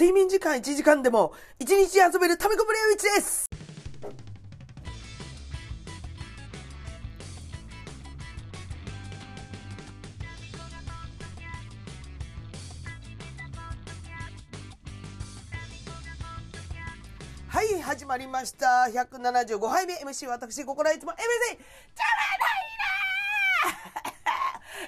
[0.00, 3.50] 睡眠時間1時間でも1日遊べるためこぶれうちです
[17.48, 18.88] はい、始まりました。
[18.90, 22.06] 175杯目 MC 私、ここらいつも MC、じゃ
[22.38, 22.38] な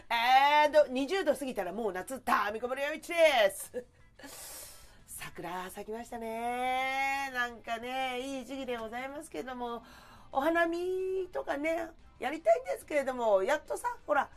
[0.07, 0.17] いな
[0.65, 4.52] えーと、20度過ぎたらもう夏、タミコブリオイチです。
[5.35, 7.31] 桜咲きましたね。
[7.32, 9.82] なんかね、いい時期でございますけれども、
[10.31, 11.89] お花見とかね、
[12.21, 14.29] やりたいんですけれども、やっとさ、ほら、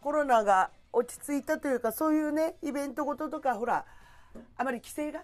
[0.00, 3.86] コロナが落ち着いたというか、そういうね、イベントごととか、ほら、
[4.56, 5.22] あまり規制が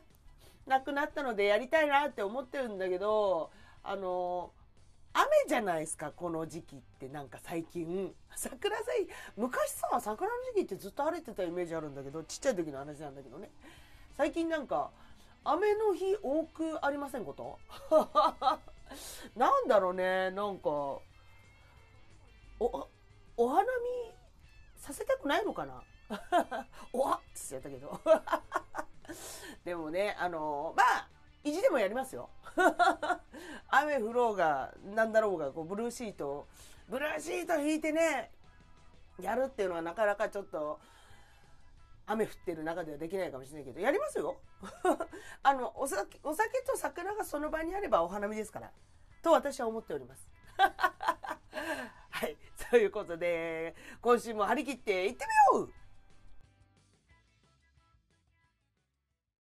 [0.67, 3.51] なくなったのでやりたいなって思ってるんだけど
[3.83, 4.53] あの
[5.13, 7.09] 雨じゃないですかこの時期って。
[7.09, 8.15] なんか最近。
[8.37, 13.51] 桜咲い昔さ桜の時期ってずっと晴れてたイメージあるんだけどちっちゃい時の話なんだけどね。
[14.21, 14.91] 最近なんか
[15.45, 17.59] 雨の日多くありませんこと？
[19.35, 21.01] なんだろうねなんかお
[23.39, 23.69] お花見
[24.77, 25.83] させたくないのかな？
[26.93, 27.99] おわっつっちゃったけど。
[29.65, 31.09] でもね、あのまあ、
[31.43, 32.29] 意地でもやりますよ。
[33.69, 36.47] 雨降ろうが、なんだろうが、こう、ブルーシート、
[36.91, 38.31] ブルーシート引いてね、
[39.19, 40.79] やるっていうのはなかなかちょっと、
[42.13, 44.41] 雨降ってる中ではできないかもしれないけど、やりますよ。
[45.45, 48.73] あの、お酒、お酒と桜がその場にあればお花見ですから。
[49.23, 50.29] と私は思っております。
[50.59, 52.37] はい。
[52.69, 55.73] ということで、今週も張り切っていってみよう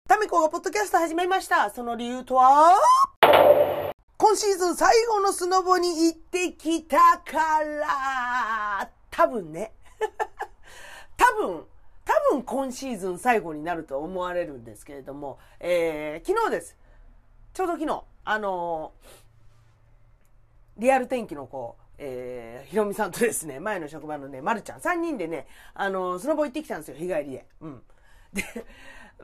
[0.08, 1.70] タミコがポッドキャスト始めました。
[1.72, 2.76] その理由とは？
[4.18, 9.74] 今シーズン最後のスノボに行ってきたから、多分ね。
[11.18, 11.69] 多分、
[12.10, 16.76] 多分今シーズン最後になると思われるんですけれども、えー、昨日です。
[17.54, 27.46] ちょうど昨日、あのー、リアル天気の子、えー、ひろみさんとですね、前の職場のね、まるちゃん、3人でね、あのー、スノボ行ってきたんですよ、日帰りで。
[27.62, 27.84] うん。
[28.34, 28.44] で、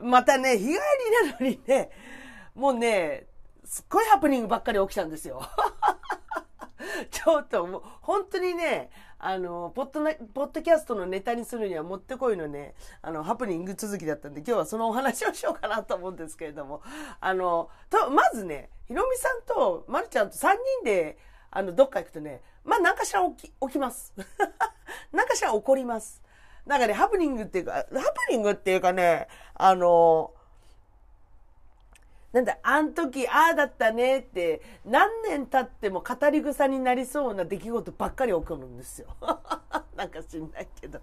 [0.00, 0.76] またね、日帰り
[1.28, 1.90] なのにね、
[2.54, 3.26] もうね、
[3.64, 5.42] すっごいハプニングばっかり起きたんですよ。
[7.10, 16.82] ちょっともう、本当にね、あの、ポッドな、ポッドキャストのネタにするにはもってこいのね、あの、ハプニング続きだったんで、今日はそのお話をしようかなと思うんですけれども、
[17.20, 20.48] あの、と、まずね、ひろみさんとまるちゃんと3
[20.82, 21.18] 人で、
[21.50, 24.12] あの、どっか行くとね、まあ、何かしら起き、起きます。
[25.12, 26.22] 何かしら起こります。
[26.66, 27.96] なんかね、ハプニングっていうか、ハプ
[28.30, 30.34] ニングっていうかね、あの、
[32.36, 39.08] なんだ、あん時、ああだったねって、何年経っても語り草になりそうな出来事ばっかり起こるんですよ。
[39.96, 41.00] なんか知んないけど。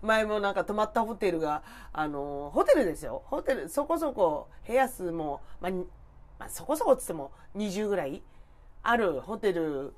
[0.00, 3.22] 前もなんか泊まったホテルが、あの、ホテルですよ。
[3.26, 5.72] ホテル、そこそこ部屋数も、まあ、
[6.38, 8.22] まあ、そこそこっつっても20ぐらい
[8.82, 9.92] あるホテル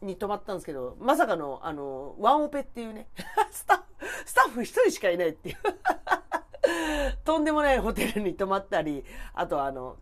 [0.00, 3.06] に泊まったんですけど、まさかの、あの、ワンオペっていうね、
[3.52, 5.56] スタッフ、スタッフ一人しかいないっていう。
[7.24, 9.04] とんでもないホテルに泊まったり、
[9.34, 9.96] あとあの、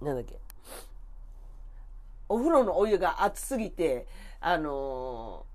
[0.00, 0.38] なんだっけ、
[2.28, 4.06] お風呂のお湯が熱すぎて、
[4.40, 5.46] あの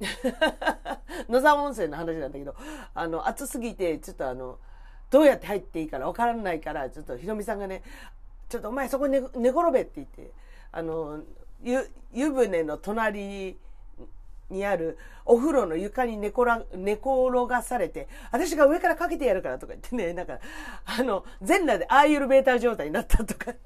[1.28, 2.54] 野沢温泉の話なんだけど、
[2.94, 4.58] あの、熱すぎて、ちょっとあの、
[5.10, 7.82] どうやって入っていいかわからないから、ちょっとひろみさんがね、
[8.48, 10.32] ちょっとお前そこに寝転べって言って、
[10.72, 11.20] あの、
[11.62, 13.58] 湯、湯船の隣に
[14.52, 16.66] にあるお風呂の床に寝転
[17.48, 20.38] がされて、私が上からかけてやるからとか言ってね、なんか、
[20.84, 23.58] あの、全裸でアーユルベーター状態になったとかね。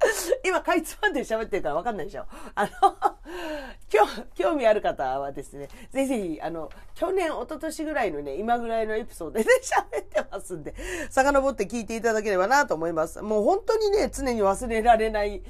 [0.44, 2.26] 今、かいつまんで喋ってるから分かんないでしょ。
[2.54, 2.70] あの、
[3.88, 9.50] 興興味ある方はですね、ぜひぜひ、あの、去年、一昨年ぐらいのね、今ぐらいのエピソードでね、
[9.92, 10.74] 喋ってますんで、
[11.10, 13.20] 遡って聞いていただければなと思います。
[13.20, 15.42] もう本当にね、常に忘れられない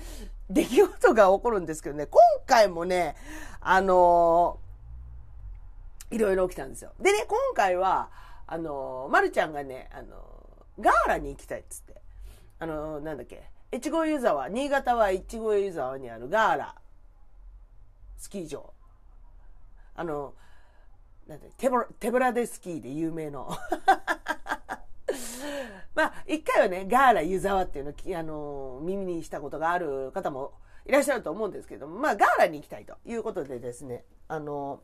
[0.48, 3.14] 出来事が起こるんですけどね、今回もね、
[3.60, 4.58] あの
[6.10, 6.92] いろいろ起きたんですよ。
[7.00, 8.10] でね、今回は、
[8.46, 10.16] あのまるちゃんがね、あの
[10.80, 12.00] ガーラに行きたいっつって、
[12.58, 16.74] あのなんだっけ、越後湯沢、新潟は越後湯沢にあるガーラ、
[18.16, 18.72] スキー場。
[19.94, 20.34] あの、
[21.28, 23.48] なんだ手ぶら手ぶらでスキーで有名の。
[25.94, 30.54] まあ、一回はね、ガーラ湯沢っていうのを、あの、耳にしたことがある方も
[30.86, 34.82] いらっしゃると思うんですけども、まあ、ガーラに行きたいということでですね、あの、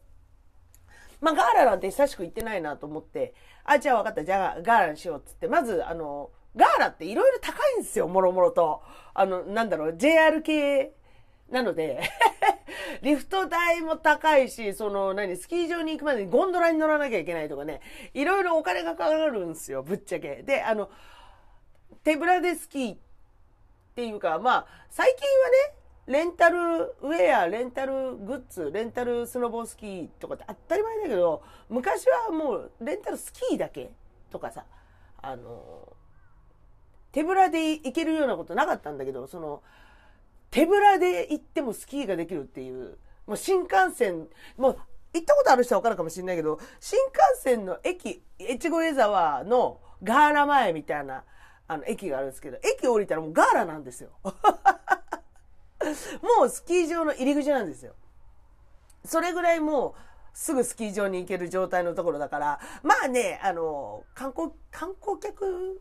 [1.20, 3.34] まあ、ガーラなんて久しく行ってないなと思って、
[3.64, 8.82] あ、じゃあ分かった、じゃあガーラにしようっつって、まず、あの、ガーラっていろいろ高いんですよ、もろもろと。
[9.14, 10.94] あの、なんだろう、JR 系
[11.50, 12.02] なので、
[13.02, 17.81] リフト代も高いし、その、何、スキー場に行くまでにゴンドラに乗らなきゃいけないとかね、
[18.14, 20.43] いろいろお金がかかるんですよ、ぶっちゃけ。
[20.43, 20.90] で、あの、
[22.04, 22.98] 手ぶらでスキーっ
[23.94, 33.91] ていうか、まあ、最近はね、レンタルウェア、レンタルグッズ、レンタルスノボースキーとかって当たり前だけど、昔はもうレンタルスキーだけ
[34.31, 34.64] とかさ、
[35.20, 35.93] あの、
[37.11, 39.62] 手ぶらで行けるようなことなかったんだけど、その、
[40.50, 44.79] 手ぶらで行ってもスキーができるっていう、もう新幹線、もう
[45.12, 51.25] 行ったことある人は分かるかもしれないけど、新幹線の駅、越後江沢のガーラ前みたいな、
[51.67, 54.11] あの、駅があるんですけど、駅降りたらもうガーラなんですよ。
[56.38, 57.94] もうスキー場の入り口なんですよ。
[59.05, 59.94] それぐらいもう、
[60.35, 65.81] すぐスキー場に行ける状態のところだから、まあね、あの、観光、観光客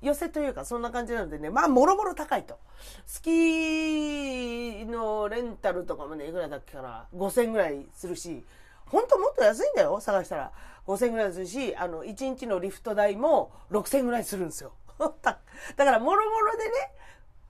[0.00, 2.58] 寄せというか、そんな感じなのでね、まあ、もろもろ高いと。
[3.06, 8.44] スキーのレンタルとかもね、いくらだっけかな、5000円ぐらいするし、
[8.86, 10.52] 本当もっと安いんだよ、探したら。
[10.86, 14.72] 5000円ぐらいするし、あの、1日のリフト代も6000円ぐらいするんですよ。
[14.98, 15.38] だか
[15.84, 16.72] ら、もろもろでね、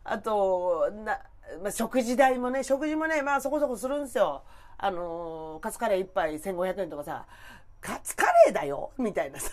[0.05, 1.21] あと、な、
[1.63, 4.43] まあ、食事代もね、食事もね、まあそこそこするんですよ。
[4.77, 7.27] あのー、カツカレー一杯1500円とかさ、
[7.81, 9.51] カツカレーだよみたいなさ。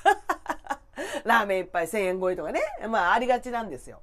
[1.26, 2.62] ラーメン一杯1000円超えとかね。
[2.88, 4.02] まあありがちなんですよ。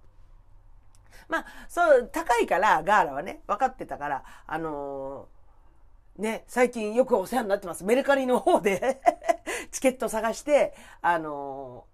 [1.28, 7.84] まあ、そう、高いから、ガーラはね、分かってたから、あのー、ね、最近よくお世話になってます。
[7.84, 9.00] メルカリの方で
[9.72, 11.86] チケット探して、あの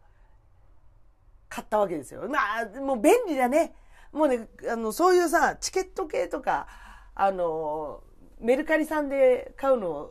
[1.50, 2.28] ー、買ったわけですよ。
[2.28, 3.74] まあ、もう便利だね。
[4.12, 6.66] もうね、あの、そういうさ、チケット系とか、
[7.14, 8.02] あの、
[8.40, 10.10] メルカリさんで買うの、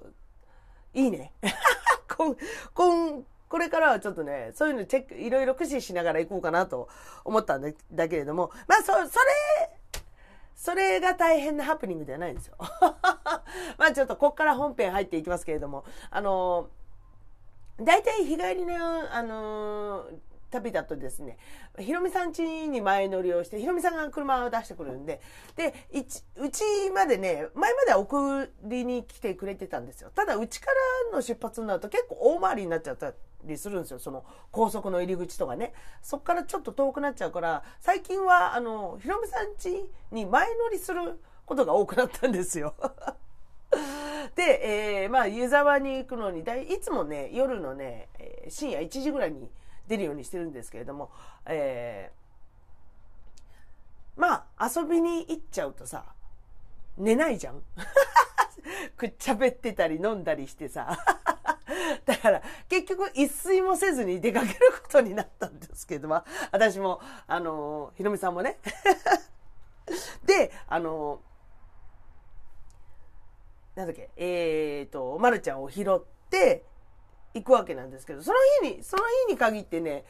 [0.94, 1.34] いいね。
[2.16, 2.38] こん
[2.74, 6.90] こんこれからはちょっとね、そういうのチェック、いろいろ駆使しながら行こうかなと
[7.24, 9.08] 思ったんだだけれども、まあ、そ、それ、
[10.56, 12.56] それが大変なハプニングではないんですよ。
[13.78, 16.70] まあちょっとこっから本編入っていきますけれども、あの、
[17.80, 20.10] 大体日帰りの、あの
[20.50, 21.38] 旅だとですね、
[21.80, 25.22] ひろみさん家に前乗りをして、ひろみさんが車を出してくるんで、
[25.56, 25.74] で、
[26.36, 26.64] うち
[26.94, 30.12] までね、前までは送りに来てくれてたんですよ。
[30.14, 30.68] ただ、うちか
[31.12, 33.14] らの出発になると結構大回りになっちゃった
[33.44, 34.00] りするんですよ。
[34.00, 35.74] その高速の入り口とかね。
[36.02, 42.74] そっからちょっと遠くなっちゃうから、最近は、あの、ひろみさん家に前乗りすることが多くなったんですよ。
[44.36, 48.10] で、えー、まあ、湯沢に行くのに、いつもね、夜のね、
[48.50, 49.50] 深夜1時ぐらいに
[49.88, 51.12] 出るようにしてるんですけれども、
[51.46, 56.06] えー、まあ、遊びに行っちゃうとさ、
[56.98, 57.62] 寝ないじゃん
[58.98, 60.98] くっちゃべってたり飲んだりしてさ。
[62.06, 68.60] だから、結局一睡もせずに出かけることになったんですけども、私も、あの、ひろみさんもね。
[70.26, 71.22] で、あの、
[73.76, 76.00] なんだっけ、えっ、ー、と、まるちゃんを拾っ
[76.30, 76.66] て、
[77.38, 80.06] 行くわけなんですけど、その日に、その日に限ってね、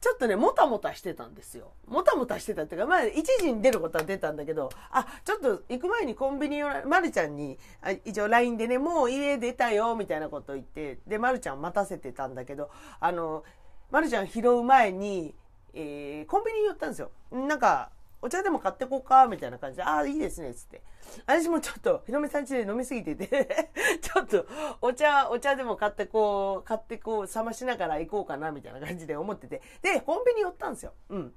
[0.00, 1.72] ちょっとね、もたもたしてたんですよ。
[1.88, 13.42] もたもたしてたっていうか、まあ、1時に出ることは出たんだけど、あ、ちょっと行く前にコンビニを、まるちゃんに、あ一応 LINE でね、もう家出たよ、みたいなことを言って、で、まるちゃん待たせてたんだけど、あの、
[13.90, 15.34] まるちゃん拾う前に、
[15.74, 17.10] えー、コンビニに寄ったんですよ。
[17.32, 20.82] なんか、お茶でも買ってこうか、みたいな感じで、ああ、いいですね、つって。
[21.26, 23.70] 私もちょっと、ひろみさん家で飲みすぎてて
[24.02, 24.46] ちょっと、
[24.80, 29.62] お茶、お茶でも買ってこう、買ってこう、冷ましながら行こうかな、みたいな感じで思ってて。
[29.82, 30.94] で、コンビニ寄ったんですよ。
[31.10, 31.34] うん。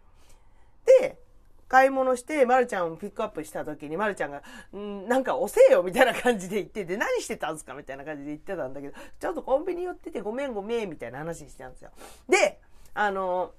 [0.99, 1.19] で、
[1.67, 4.41] 買い物して、まるちゃんをピックアップした時に、まるちゃんが、
[4.75, 11.91] んなんか遅えよ、みたいな感じで言ってて、何してたんすかみたいな感じで言ってたんだけど、ちょっとコンビニ寄っててごめんごめん、みたいな話してたんですよ。
[12.27, 12.59] で、
[12.93, 13.53] あの、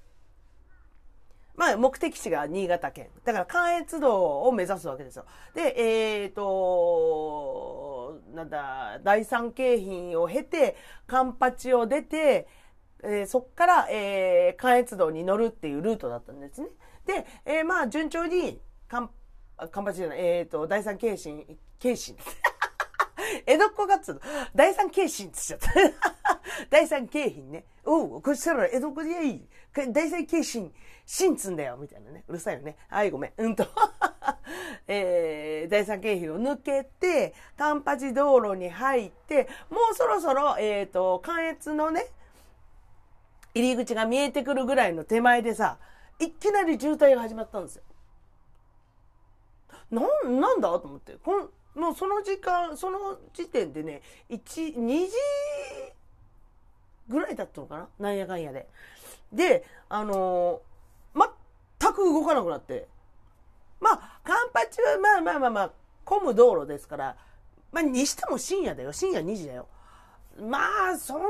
[1.55, 3.09] まあ、目的地が新潟県。
[3.23, 5.25] だから、関越道を目指すわけですよ。
[5.53, 12.47] で、えっ、ー、と、なんだ、第三京浜を経て、カンパチを出て、
[13.03, 16.69] えー、そっから、えー、関越道に乗るっていうルートだったんですね。
[17.05, 19.09] で、えー、まあ、順調に、カン、
[19.71, 21.43] カンパチじゃない、えっ、ー、と、第三京浜、
[21.79, 22.17] 京浜。
[23.45, 24.21] 江戸っ子がつうの。
[24.55, 25.71] 第三京浜っつっちゃった。
[26.69, 27.65] 第三京浜ね。
[27.83, 29.47] おう、こっちら江戸っ子でいい。
[29.73, 30.71] 第三京浜、
[31.05, 31.77] 新つんだよ。
[31.77, 32.23] みたいなね。
[32.27, 32.75] うるさいよね。
[32.87, 33.33] はい、ごめん。
[33.37, 33.65] うんと。
[34.87, 42.05] えー、第三京浜を抜けて、カンパチ道路に入って、もうそろそろ、えっ、ー、と、関越のね、
[43.55, 45.79] 入り口が見えてくるぐらいの手前でさ、
[46.19, 47.83] いきなり渋滞が始まったんですよ。
[49.89, 51.13] なん、なんだと思って。
[51.23, 55.11] こんもうその時間、その時点でね、1、2時
[57.07, 58.07] ぐらいだったのかな？
[58.07, 58.67] なんやかんやで。
[59.33, 61.29] で、あのー、
[61.79, 62.87] 全く動かなくなって。
[63.81, 65.71] まあ、カンパチはまあまあまあまあ、
[66.05, 67.17] 混む道路ですから、
[67.71, 68.93] まあ、にしても深夜だよ。
[68.93, 69.67] 深夜2時だよ。
[70.39, 70.59] ま
[70.91, 71.27] あ、そんな、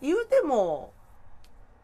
[0.00, 0.92] 言うても、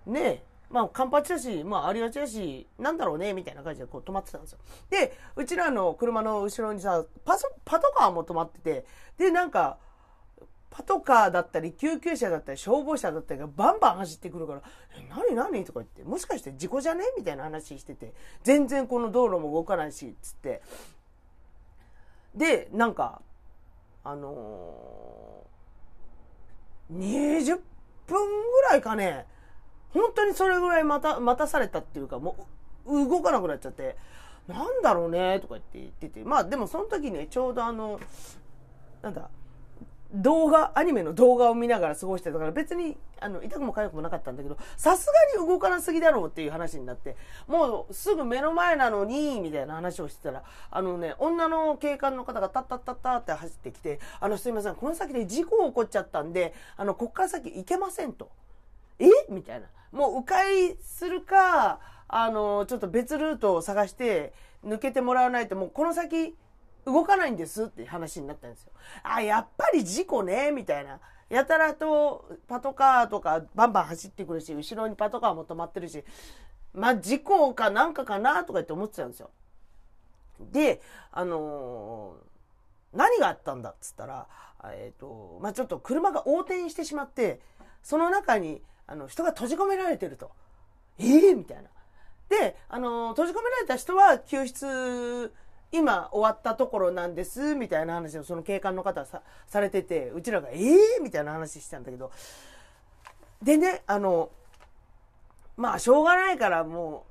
[0.06, 4.58] ねえまあ、カンパチだし、まあ、ありがちだし、なんだろうね、みたいな感じでこう止まってたんですよ。
[4.90, 8.84] で、うちらの車の後ろにさ、パソ、パトカーも止まってて、
[9.16, 9.78] で、なんか、
[10.70, 14.62] パトカーだったり、救急車だったり、消防車だったりがバンバン走ってくるから、
[14.96, 15.64] え、何何？
[15.64, 17.04] とか言って、もしかして事故じゃね？
[17.16, 20.62] みたいな話してて、全然この道路も動かないし、つって。
[22.34, 23.22] で、なんか、
[24.04, 27.60] あのー、20
[28.06, 29.26] 分ぐらいかね、
[29.90, 32.36] 本当にそれぐらい待た、待たされたっていうか、も
[32.86, 33.96] う、動かなくなっちゃって、
[34.46, 37.98] なんだろうね、とか言って言ってて、まあでもその時ね、ちょうどあの、
[39.02, 39.30] なんだ、
[40.14, 58.30] 動画、アニメの動画を見ながら過ごしてたから別に、あの、痛くも痒くもなかったんだけど、さすがに動かなすぎだろうっていう話になって、もうすぐ目の前なのに、みたいな話をしてたら、あのね、女の警官の方がタッタッタッタって走ってきて、あの、すいません、この先で事故起こっちゃったんで、あの、こっから先行けませんと。
[58.98, 59.08] え？
[59.28, 59.66] みたいな。
[59.92, 64.32] もう迂回するか、あの、ちょっと別ルートを探して
[64.64, 66.34] 抜けてもらわないと、もうこの先、
[66.92, 68.72] 動かないんですって話になったんですよ。
[69.02, 71.00] あ、やっぱり事故ね、みたいな。
[71.28, 76.02] やたらとパトカーとかバンバン走ってくるし、後ろにパトカーも止まってるし、
[76.72, 79.30] まあ、事故かなんかかなとかって思ってたんですよ。
[80.40, 80.80] で、
[81.12, 84.26] あのー、何があったんだっつったら、
[84.64, 87.40] えっ、ー、と、まあ、ちょっと車が横転してしまって、
[87.82, 90.30] その中に、あの、人が閉じ込められてると。
[90.98, 91.68] ええー、みたいな。
[92.28, 95.32] で、あの、閉じ込められた人は救出
[95.70, 102.10] 今終わったところなんです、みたいな話をその警官の方さされてて、うちらが、ええー、みたいな話してたんだけど、
[103.42, 104.30] でね、あの、
[105.56, 107.04] まあ、しょうがないからも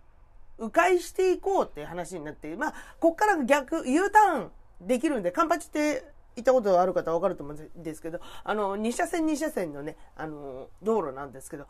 [0.57, 6.03] う、迂回していこうって話になって、まあ、こっから逆、U ターンできるんで、カンパチって
[6.35, 11.67] 行ったことある方はわかると思うんですけど、あの、2車線2車線のね、あの、道路なんですけど、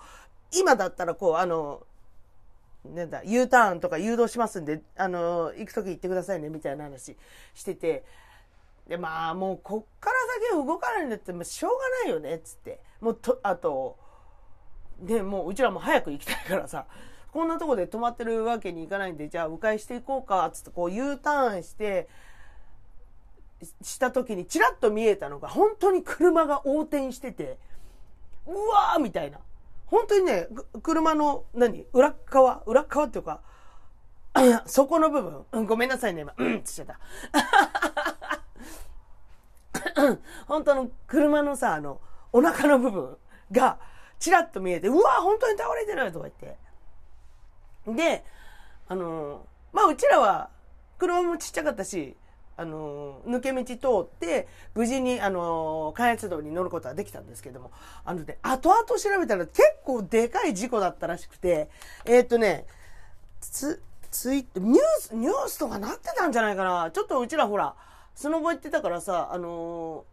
[0.58, 1.82] 今だったらこう、あの、
[2.86, 7.18] なんだ、U ターンとか誘導しますんで、あの、行くとき行ってくださいね、みたいな話
[7.54, 8.04] してて、
[8.88, 10.16] で、まあ、もう、こっから
[10.50, 12.80] 先は動かないんだって、まあ、しょうがないよね、つって。
[13.02, 13.98] もう、と、あと、
[15.00, 16.86] で、もう、うちらも早く行きたいからさ、
[17.34, 22.08] こんなとこで止まってるわけにいかないんで、じゃあ、迂回していこうか、つって、こう、U ターンして、
[23.82, 27.58] した時に、チラッと見えたのが、本当に車が横転してて、
[28.46, 29.40] うわーみたいな。
[29.88, 30.48] 本当にね、
[30.84, 31.86] 車の、何？
[31.94, 32.64] 裏側？
[32.66, 33.42] 裏側っていうか、
[34.66, 37.00] そこの部分、うん、ごめんなさいね、今、うんっちゃった。
[40.48, 42.02] 本当の車のさ、あの、
[42.32, 43.18] お腹の部分
[43.52, 43.80] が、
[44.20, 46.58] チラッと見えて、うわ、本当に倒れてるとか言って。
[47.96, 48.26] で、
[48.88, 50.50] あの、まあ、うちらは、
[50.98, 52.18] 車もちっちゃかったし、
[52.58, 57.72] あの、抜け道通って、無事に、あの、関越道に乗ることはできたんですけども、
[58.04, 61.70] あのね、後々調べたら結構でかい事故だったらしくて、
[62.06, 62.66] えー、っとね、
[63.40, 66.90] つ、ツイニュース、ニュースとかなってたんじゃないかな。
[66.92, 67.76] ちょっとうちらほら、
[68.16, 70.06] スノボ行ってたからさ、あの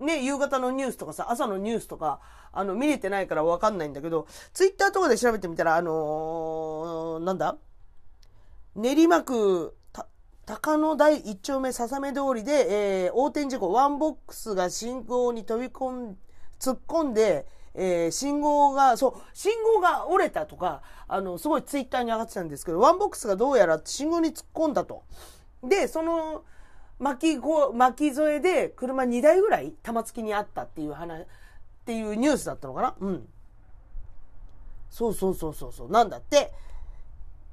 [0.00, 2.20] ね、夕方のニュースとかさ、朝のニュースとか、
[2.52, 7.56] あの、見れてないからわかんないんだけど、ツイッターとかで調べてみたら、あのー、なんだ？
[8.74, 9.74] 練馬区
[10.48, 16.18] 高野台一丁目笹目通りで、えー、横転事故、ワンボックスが信号に飛び込ん、
[16.58, 25.02] 突っ込んで、えー、信号が、そう、信号が折れたとか、あの、すごいツイッターに上がってたんですけど、ワンボックスがどうやら信号に突っ込んだと。
[25.62, 26.44] で、その、
[26.98, 31.26] 巻きこ、巻き添えで車2台ぐらい玉突きにあったっていう話、っ
[31.84, 32.94] ていうニュースだったのかな？
[32.98, 33.28] うん。
[34.88, 35.90] そうそうそうそうそう。
[35.90, 36.52] なんだって。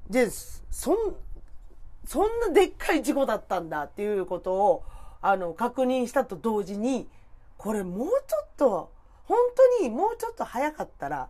[0.09, 0.95] で、そん、
[2.07, 4.83] そんなでっかい事故だったんだっていうことを、
[5.21, 7.09] あの、確認したと同時に、
[7.57, 8.91] これもうちょっと、
[9.23, 9.37] 本
[9.79, 11.29] 当にもうちょっと早かったら、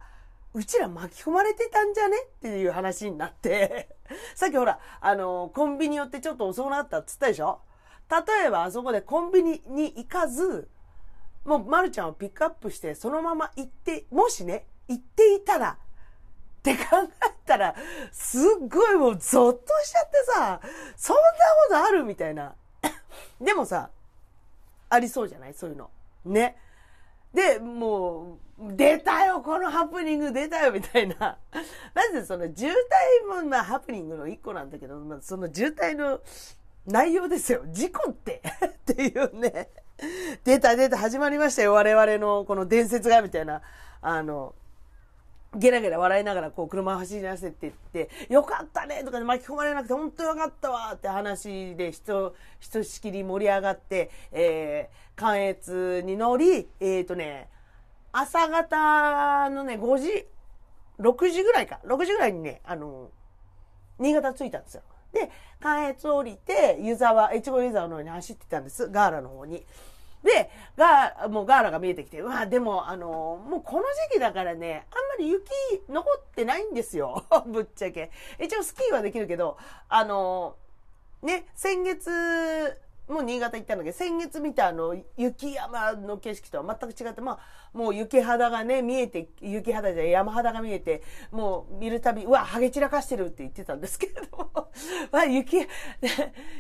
[0.54, 3.90] うちら巻き込まれてたんじゃねっていう話になって
[4.36, 7.60] さっきほら、あの、コンビニ寄ってちょっと遅くなったっつったでしょ？
[8.10, 10.70] 例えばあそこでコンビニに行かず、
[11.44, 15.78] もう、まるちゃんをピックアップして、そのまま行って、もしね、行っていたら、
[16.74, 17.76] って考えたら、
[18.12, 20.60] すっごいもうゾッとしちゃってさ、
[20.98, 21.30] そんなこ
[21.70, 22.56] とあるみたいな。
[23.40, 23.92] でもさ、
[24.90, 25.54] ありそうじゃない？
[25.54, 25.90] そういうの。
[26.26, 26.58] ね。
[27.34, 31.38] で、もう、出たよこのハプニング出たよみたいな。
[31.94, 32.72] まずその渋
[33.28, 36.22] 滞もまあハプニングの一個なんだけど、まあ、その渋滞の
[36.86, 37.64] 内容ですよ。
[37.68, 39.70] 事故って っていうね。
[40.44, 41.74] 出た出た始まりましたよ。
[41.74, 43.62] 我々のこの伝説がみたいな。
[44.02, 44.56] あの、
[45.56, 47.58] ゲラゲラ笑いながらこう車を走り出せって
[47.94, 57.50] 言って、よかったねとかで巻き込まれなくて本当よかったわって話で人、ひとしきり盛り上がって、えー、関越に乗り、えっ、ー、とね、
[58.12, 60.28] 朝方のね、5時、
[61.00, 63.10] 6時ぐらいか、6時ぐらいにね、あの、
[64.00, 64.84] 新潟着いたんですよ。
[65.14, 68.90] で、関越降りて、湯沢、越後湯沢の方に走ってたんです。
[68.90, 69.66] ガーラの方に。
[70.26, 75.44] で、が、もうガーラが見えてきて、うわ、でも、あの、もうこの時期だからね、あんまり雪
[75.88, 77.24] 残ってないんですよ。
[77.46, 78.10] ぶっちゃけ。
[78.40, 80.56] 一応スキーはできるけど、あの、
[81.22, 82.76] ね、先月、
[83.08, 94.72] もう新潟行ったんだけど、先月見たあの、雪山の景色とは全く違って、まあ、もう雪肌がね、見えて、雪肌じゃ山肌が見えて、もう見るたび、うわ、ハゲ散らかしてるって言ってたんですけれども、
[95.12, 95.68] わ、雪、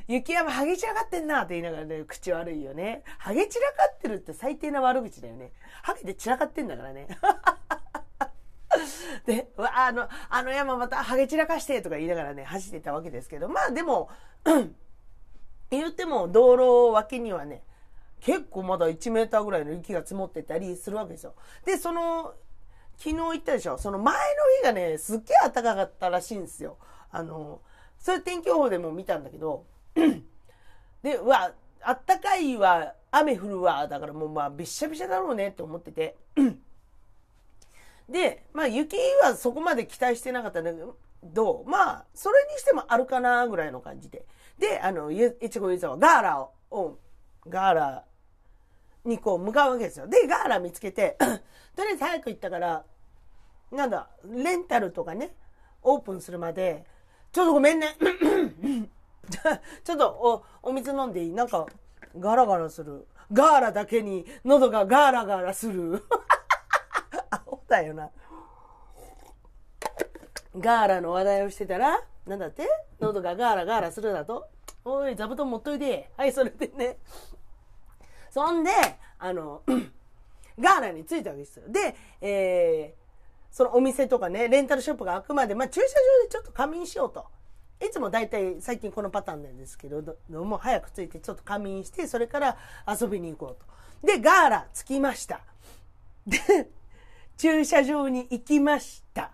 [0.07, 3.03] 雪山ハゲ散らかってんなって言いながらね、口悪いよね。
[3.17, 5.51] ハゲ散らかってるって最低な悪口だよね。
[5.81, 7.07] ハゲで散らかってんだからね。
[9.25, 14.09] で、わ、あの、あの山またハゲ散らかしてとか言いながらね、走ってたわけですけど、まあでも、
[15.72, 17.63] 言っても道路脇にはね、
[18.22, 21.34] 結構まだ1メーターぐらいの雪が積もってたりするわけですよ。
[21.65, 22.34] で、その、
[22.98, 23.77] 昨日行ったでしょ？
[23.77, 24.22] その前の
[24.62, 26.77] 日がね、すっげえ暖かかったらしいんですよ。
[27.12, 27.62] あの、
[28.00, 29.65] それ天気予報でも見たんだけど、
[31.03, 36.15] で、うわ、あったかいわ、雨降るわ、だからもうまあびしゃびしゃだろうねって思ってて。
[38.10, 40.81] で、まあ雪はそこまで期待してなかったんだけ
[41.24, 44.25] ど、まあ、それにしてもあるかなぐらいの感じで。
[44.57, 46.97] で、あの、越後湯沢、ガーラを、
[47.47, 48.05] ガーラ
[49.03, 50.07] にこう向かうわけですよ。
[50.07, 51.17] で、ガーラ見つけて、
[51.75, 52.85] とりあえず早く行ったから、
[53.71, 55.35] なんだ、レンタルとかね、
[55.81, 56.85] オープンするまで、
[57.31, 57.95] ちょっとごめんね。
[59.83, 61.31] ちょっとお、お水飲んでいい？
[61.31, 61.65] なんか、
[62.17, 63.07] ガラガラする。
[63.31, 66.03] ガーラだけに喉がガラガラする。
[67.31, 68.09] アホだよな。
[70.57, 72.67] ガーラの話題をしてたら、なんだって？
[72.99, 74.47] 喉がガーラガーラするだと
[74.85, 76.11] おい、座布団持っといて。
[76.15, 76.97] はい、それでね。
[78.29, 78.69] そんで、
[79.17, 79.63] あの、
[80.59, 81.63] ガーラに着いたわけですよ。
[81.69, 85.91] で、えー、そのお店とかね、レンタルショップが開くまで、まあ駐車場
[86.23, 87.25] でちょっと仮眠しようと。
[87.83, 94.05] いつも大体最近このパターンなんですけど、ども早く着いてちょっと仮眠して、それから遊びに行こうと。
[94.05, 95.41] で、ガーラ着きました。
[96.27, 96.70] で、
[97.37, 99.31] 駐車場に行きました。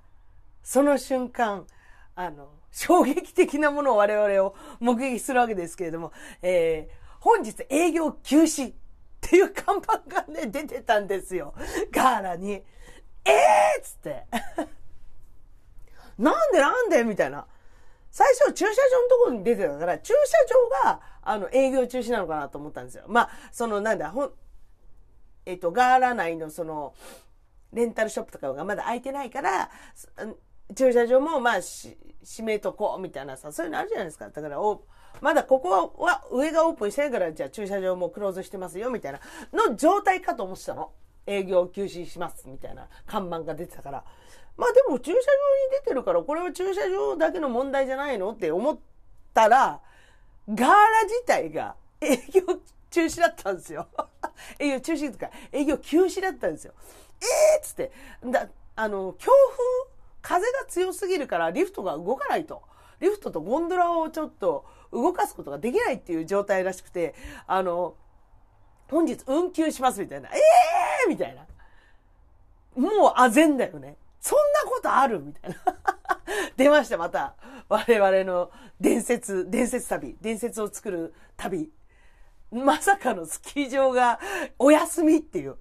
[0.63, 1.67] その瞬間、
[2.15, 8.73] あの、衝撃的なものを我々を目撃するわけですけれども、えー、本日営業休止っ
[9.19, 11.53] ていう看板がね、出てたんですよ。
[11.91, 12.51] ガーラに。
[12.53, 12.63] えー
[13.79, 14.25] っつって。
[16.17, 17.45] なんでなんでみたいな。
[18.09, 23.05] 最初駐車場のところに出てたから、駐車場が、あの、営業中止なのかなと思ったんですよ。
[23.07, 24.33] まあ、その、なんだ、ほん、
[25.45, 26.93] えっ、と、ガーラ内のその、
[27.71, 29.71] レンタルショップとかがまだ開いてないから、
[30.75, 34.29] 駐車場もまあし、閉めとこうみたいなさ、そういうのあるじゃないですか。
[34.29, 34.83] だからお、
[35.21, 39.19] まだここは上がオープンしてないから、じゃあ駐車場もクローズしてますよみたいな
[39.53, 40.91] の状態かと思ってたの。
[41.27, 44.03] 営業休止しますみたいな看板が出てたから。
[44.57, 45.23] まあでも駐車場に
[45.83, 48.79] 出てるから、これは駐車場だけの問題じゃないのって思っ
[49.33, 49.81] たら、
[50.49, 52.41] ガーラ自体が営業
[52.89, 53.87] 中止だったんですよ。
[54.59, 56.73] 営業中止とか、営業休止だったんですよ。
[57.21, 57.91] ええー、っつって、
[58.25, 59.31] だ、あの、強
[59.85, 59.90] 風
[60.21, 62.61] 風が強すぎるからリフトが動かないと。
[62.99, 67.15] リフトとゴンドラをちょっと動かすことができないっていう状態らしくて、
[67.47, 67.95] あの、
[68.89, 70.29] 本日運休しますみたいな。
[70.29, 71.45] ええー、みたいな。
[72.75, 73.97] もうあぜんだよね。
[74.19, 75.57] そんなことあるみたいな。
[76.55, 77.35] 出ました、また。
[77.69, 81.71] 我々の伝説、伝説旅、伝説を作る旅。
[82.51, 84.19] まさかのスキー場が
[84.59, 85.57] お休みっていう。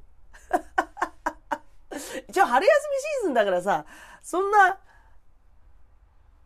[2.29, 3.87] 一応春休みシーズンだからさ、
[4.23, 4.79] そんな、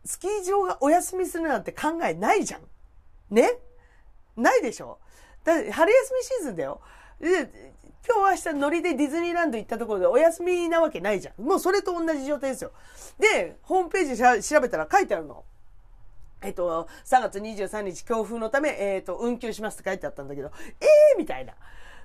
[0.03, 2.61] スキー場がお休みするなんて考えないじゃん。
[3.31, 3.53] ね？
[4.35, 4.99] ないでしょ？
[5.43, 6.81] だって春休みシーズンだよ。
[7.19, 7.73] で、
[8.07, 11.41] 今日明日ノリでディズニーランド行ったところでお休みなわけないじゃん。
[11.41, 12.71] もうそれと同じ状態ですよ。
[13.17, 15.43] で、ホームページ調べたら書いてあるの。
[16.41, 21.53] えっと、3月23日強風のため、えっと、運休しますって書いてあったんだけど、ええー、みたいな。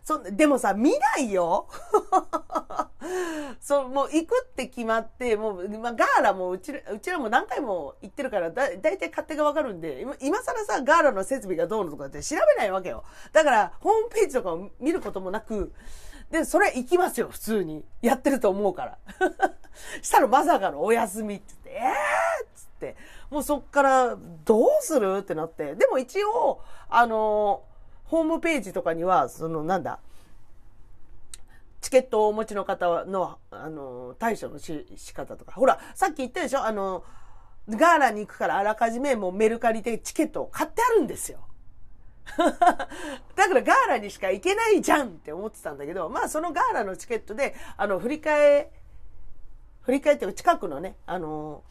[0.03, 1.69] そでもさ、見ないよ
[3.61, 13.05] そう、もう行くって決まって、もう、まあ、ガーラもうちら、うちらも何回も行ってるから、だ、だいたい勝手がわかるんで、今今更さ、ガーラの設備がどうのとかって調べないわけよ。
[13.33, 15.73] だから、ホームページとかを見ることもなく、
[16.31, 17.85] で、それ行きますよ、普通に。
[18.03, 18.99] やってると思うから。
[20.03, 22.97] したらまさかのお休みって言って、えーっつって、
[23.31, 25.75] もうそっからどうするってなって。
[25.75, 27.65] でも一応、あの
[28.11, 30.01] ホームページとかには、そのなんだ、
[31.81, 35.53] チケットをお持ちの方の、あの、対処のし仕方とか。
[35.53, 37.05] ほら、さっき言ったでしょあの、
[37.69, 41.39] ガーラに行くからあらかじめもうメルカリでチケットを買ってあるんですよ。
[42.37, 42.75] だか
[43.37, 48.73] らガーラにしか行けないじゃんって思ってたんだけど、まあそのガーラのチケットで、あの、振り替え
[49.83, 51.63] 振り返って近くのね、あの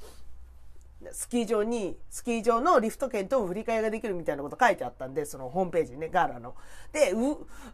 [1.12, 6.56] スキー場に、スキー場のリフト券と振り替えができるみたいなこと書いてあったんで、そのホームページにね、ガーラの。
[6.92, 7.18] で、う、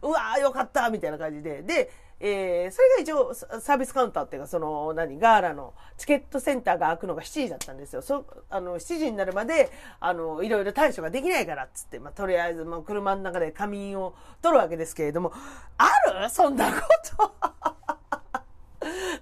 [0.02, 1.62] うわーよかったみたいな感じで。
[1.62, 8.00] で、えー、それが一応サービスカウンターっていうか、その、何、ガーラのチケットセンターが開くのが7時だったんですよ。
[8.00, 15.32] そ、あの、7時になるまで、あの、いろいろ対処ができないからっつって、まあ、とりあえず、もう車の中で仮眠を取るわけですけれども、
[15.76, 15.88] あ
[16.22, 16.30] る？
[16.30, 16.80] そんなこ
[17.18, 18.40] と だか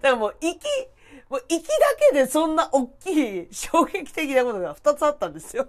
[0.02, 0.64] らもう、行き、
[1.34, 1.70] もう行きだ
[2.12, 5.66] けでそんな大きい衝撃的なことが2つあったんですよ。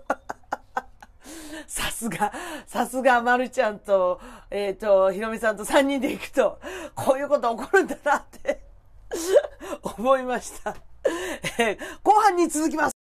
[1.65, 2.32] さすが、
[2.67, 6.60] さすが、まるちゃんと、えっ、ー、と、ひろみさんと3人で行くと、
[6.93, 8.62] こういうこと起こるんだなって
[9.82, 10.75] 思いました。
[11.58, 12.95] えー、後半に続きます。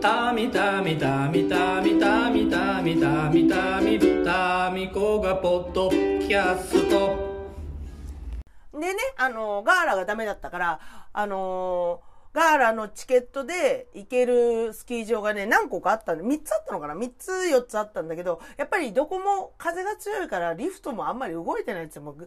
[0.00, 7.25] たみたみたみたみたみたみたみたみたみこがポッドキャスト。
[8.80, 10.80] でね、あの、ガーラがダメだったから、
[11.12, 12.02] あの
[12.36, 22.02] ガーラのチケットで行けるスキー場がね、何個かあったんで、3つあったのかな ?3 つ4つあったんだけど、やっぱりどこも風が強いからリフトもあんまり動いてないんですよ。
[22.02, 22.26] もうテ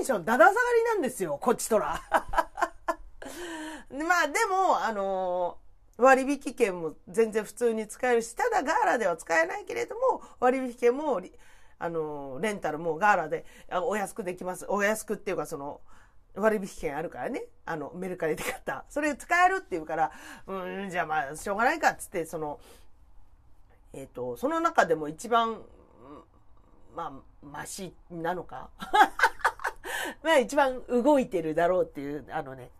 [0.00, 2.00] ンションだだ下がりなんですよ、こっちとら。
[2.08, 2.24] ま
[4.24, 5.58] あでも、あの
[5.98, 11.20] 割引券も全然普通に使えるし、ただガーラでは使えないけれども、割引券も、
[11.80, 13.44] あの、レンタルもガーラで
[13.82, 14.66] お安くできます。
[14.68, 15.80] お安くっていうか、その、
[16.34, 17.46] 割引券あるからね。
[17.64, 18.84] あの、メルカリで買った。
[18.88, 20.12] それ使えるって言うから、
[20.46, 22.60] うん、じゃあまあ、しょうがないかっつって、その、
[23.94, 25.62] えっ、ー、と、その中でも一番、
[26.94, 27.06] ま
[27.42, 28.68] あ、マシなのか？
[30.22, 32.70] まあ一番動いてるだろうっていう、あのね、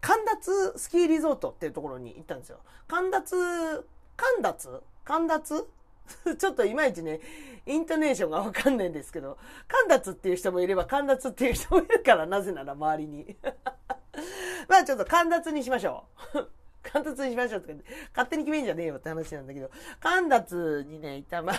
[0.00, 2.58] 神立スキーリゾートっていうところに行ったんですよ。
[2.88, 3.86] 神立、
[4.16, 5.68] 神立神立
[6.38, 7.20] ちょっといまいちね、
[7.66, 9.38] イントネーションがわかんないんですけど、
[9.68, 13.36] 神立っていう人もいれば神立っていう人もいるから、なぜなら周りに。
[14.68, 16.48] まあちょっと神立にしましょう。
[16.82, 17.74] 神立にしましょうとか、
[18.10, 21.58] 勝手に決めんじゃねえよって話なんだけど、神立にね、いたま、ち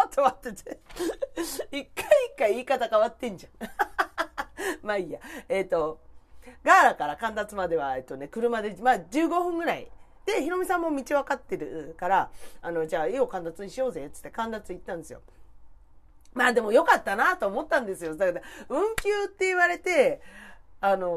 [0.00, 0.78] ょっと待ってて。
[1.70, 3.68] 一回一回言い方変わってんじゃん。
[4.82, 5.20] まあいいや。
[5.48, 6.00] えっ、ー、と、
[6.64, 9.88] ガーラから神立までは、えっとね、車で、まあ15分ぐらい
[10.28, 15.22] で、ひろみさんも道分かってるから、あの、じゃあ、絵を神立にしようぜ、つって神立行ったんですよ。
[16.34, 18.14] まあでも良かったなと思ったんですよ。
[18.14, 20.20] だから、運休って言われて、
[20.82, 21.08] あの、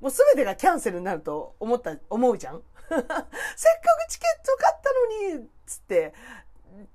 [0.00, 3.16] もう全てがキャンセルになると思った、思うじゃん せっかく
[4.08, 6.14] チケット買ったのに、つって、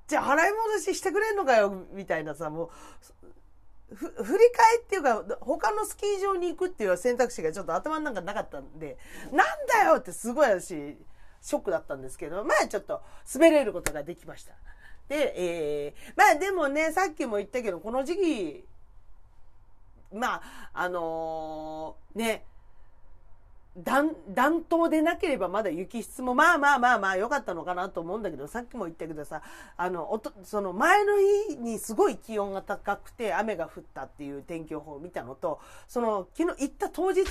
[0.08, 2.72] じゃあ払い戻ししてくれんのかよ、みたいなさ、も
[3.92, 4.38] う、振り替
[4.78, 8.98] えっていうか、他のスキー場に行くっていう選択肢がちょっと頭の中なかったんで、
[9.32, 10.98] なんだよってすごい私、
[11.46, 14.54] ショックだったんですけど、まあちょっと滑れることができました。
[15.08, 18.66] で、えー、まあでもね、さっきも言ったけど、この時期、
[20.12, 20.42] まあ、
[20.74, 22.46] あのー、ね、
[23.78, 29.44] 暖、暖冬でなければまだ雪質もまあまあまあまあ良かったのかなと思うんだけど、さっきも言ったけどさ、
[29.78, 31.14] あの、おと、その前の
[31.50, 37.24] 日にすごい気温が高くて雨が降ったっていう天気予報を見たのと、その昨日行った当日、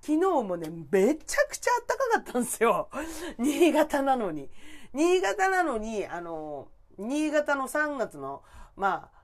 [0.00, 2.88] 昨日もね、めちゃくちゃ暖かかったんですよ。
[3.38, 4.50] 新潟なのに。
[4.92, 8.42] 新潟なのに、あの、新潟の3月の、
[8.76, 9.20] まあ、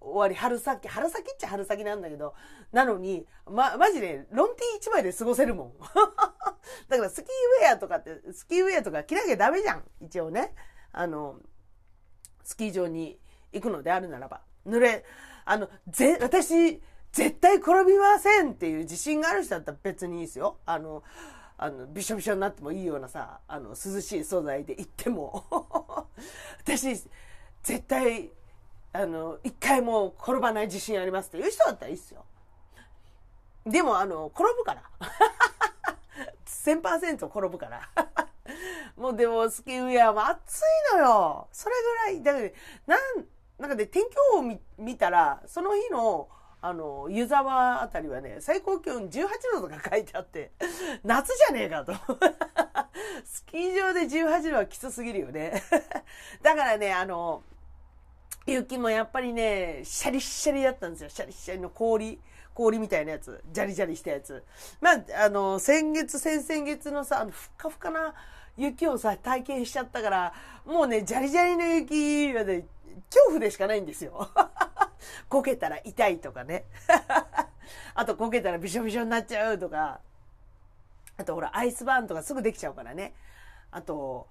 [0.00, 2.34] 終わり、春先、春先っちゃ春先なんだけど、
[2.72, 5.74] なのに、ま、マジで、ロンティー1枚で過ごせるもん。
[6.88, 9.84] だからスキーウェアとかって、スキーウェアとか着なきゃダメじゃん。
[10.00, 10.54] 一応ね。
[10.92, 11.40] あの、
[12.44, 13.18] スキー場に
[13.52, 14.42] 行くのであるならば。
[14.66, 15.04] 濡れ、
[15.44, 16.80] あの、ぜ、私、
[17.14, 20.56] 絶対転びませんっていう自信がある人だったら別にいいですよ。
[20.66, 21.04] あの、
[21.56, 26.08] あの、びしょびしょになってもいいようなさ、あの、涼しい素材で行っても。
[26.58, 26.96] 私、
[27.62, 28.32] 絶対、
[28.92, 32.24] あの、一回も転ばない自信ありますっていう人だったらいいっすよ。
[33.64, 34.82] でも、あの、転ぶから。
[36.44, 37.88] 1000%転ぶから。
[38.96, 41.48] もうでも、スキーウェアも暑いのよ。
[41.52, 42.40] それぐらい、だか
[42.88, 43.26] ら、なん、
[43.60, 46.28] なんかね、天気予報を見たら、その日の、
[46.66, 50.50] あの、湯沢あたりはね、最高気温18度とか書いてあって、
[51.04, 51.92] 夏じゃねえかと。
[53.26, 55.62] スキー場で18度はきつすぎるよね。
[56.40, 57.42] だからね、あの、
[58.46, 61.10] 雪もやっぱりね、シャリシャリだったんですよ。
[61.10, 62.18] シャリシャリの氷。
[62.54, 63.44] 氷みたいなやつ。
[63.52, 64.42] ジャリジャリしたやつ。
[64.80, 68.14] まあ、あの、先月、先々月のさ、あの、ふっかふかな
[68.56, 70.32] 雪をさ、体験しちゃったから、
[70.64, 72.64] もうね、ジャリジャリの雪はね、
[73.10, 74.30] 恐怖でしかないんですよ。
[75.28, 76.64] こけたら痛いとかね。
[77.94, 80.00] あとこけたらびしょびしょになっちゃうとか。
[81.16, 83.14] あとほら、アイスバーンとかすぐできちゃうからね。
[83.70, 84.26] あと、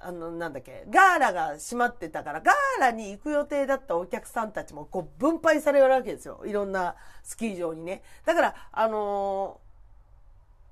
[0.00, 6.42] あの、なんだっけ、ガーラが閉まってたから、ガーラに行く予定だったお客さんたちもこう分配されるわけですよ。
[6.46, 8.02] いろんなスキー場にね。
[8.24, 9.60] だから、あの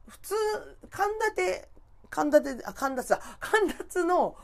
[0.09, 0.35] 普通、
[0.91, 1.69] 神立て、
[2.11, 3.21] 神立て、あ、神立だ。
[3.41, 4.37] 神立の、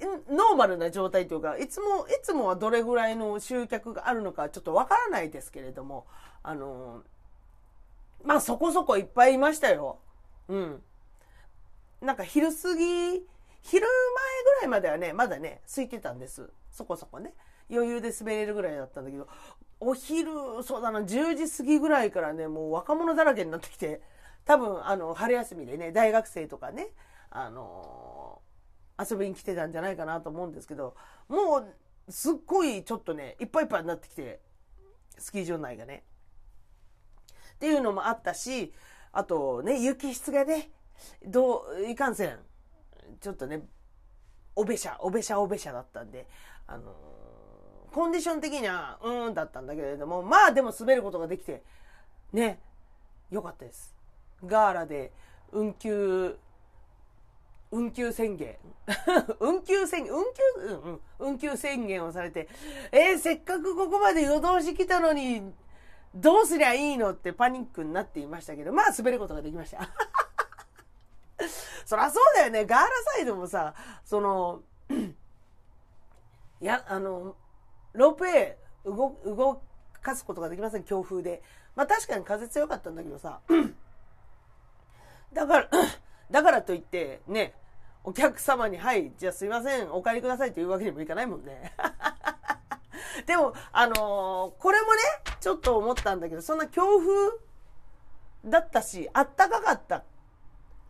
[0.00, 6.06] ノーマルな状態というか、いつも、いつもはどれぐらいの集客があるのかちょっとわからないですけれども、
[6.42, 7.02] あの、
[8.24, 9.98] まあそこそこいっぱいいましたよ。
[10.48, 10.82] うん。
[12.00, 12.84] なんか昼過ぎ、
[13.62, 13.90] 昼前
[14.42, 16.50] ぐらいまではね、まだね、空いてたんです。
[16.70, 17.32] そこそこね。
[17.70, 19.26] 余裕で滑れるぐらいだったんだけど、
[19.80, 20.30] お昼、
[20.62, 24.00] そうだな、10時過ぎぐらいからね、もう若者だらけになってきて、
[24.44, 26.88] 多分、あの、春休みでね、大学生とかね、
[27.30, 28.35] あのー、
[28.98, 30.94] 遊びに来てたんじゃないかなと思うんですけど、
[31.28, 34.40] もう、すっごいちょっとね、いっぱいいっぱいになってきて、
[35.18, 36.04] スキー場内がね。
[37.54, 38.72] っていうのもあったし、
[39.12, 40.70] あとね、雪質がね、
[41.24, 42.38] どう、いかんせん、
[43.20, 43.62] ちょっとね、
[44.54, 46.28] おべしゃ、おべしゃおべしゃだったんで、
[46.66, 51.62] あのー、コンディション的には、うーんだったんだけれども、まあでも滑ることができて、
[52.32, 52.60] ね、
[53.30, 53.94] よかったです。
[54.44, 55.12] ガーラで、
[55.52, 56.38] 運休、
[57.70, 58.56] 運休宣言。
[59.40, 62.48] 運休宣言、運休、うんうん、運休宣言をされて、
[62.92, 65.52] えー、せっかくここまで夜通し来たのに、
[66.14, 69.88] どうすりゃいいのってパニックになっていましたけど、まあ滑ることができました。
[71.84, 72.64] そりゃそうだよね。
[72.64, 73.74] ガーラサイドもさ、
[74.04, 74.62] その、
[76.60, 77.36] いや、あの、
[77.92, 79.62] ロープウェイ動、動
[80.00, 81.42] かすことができません、強風で。
[81.74, 83.40] まあ確かに風強かったんだけどさ、
[85.32, 85.68] だから、
[86.30, 87.54] だからといって、ね、
[88.04, 91.72] お客様に、はい、じゃあすいません、お帰りくださいっていうわけにもいかないもんね。
[93.26, 95.00] でも、あのー、これもね、
[95.40, 97.10] ちょっと思ったんだけど、そんな強風
[98.44, 100.04] だったし、あったかかったっ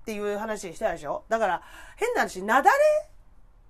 [0.05, 1.25] ていう話したでしょ？
[1.29, 1.63] だから、
[1.97, 2.71] 変な話、雪崩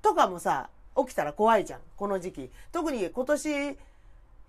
[0.02, 2.52] とかもさ、起きたら怖いじゃん、この時期。
[2.72, 3.78] 特に今年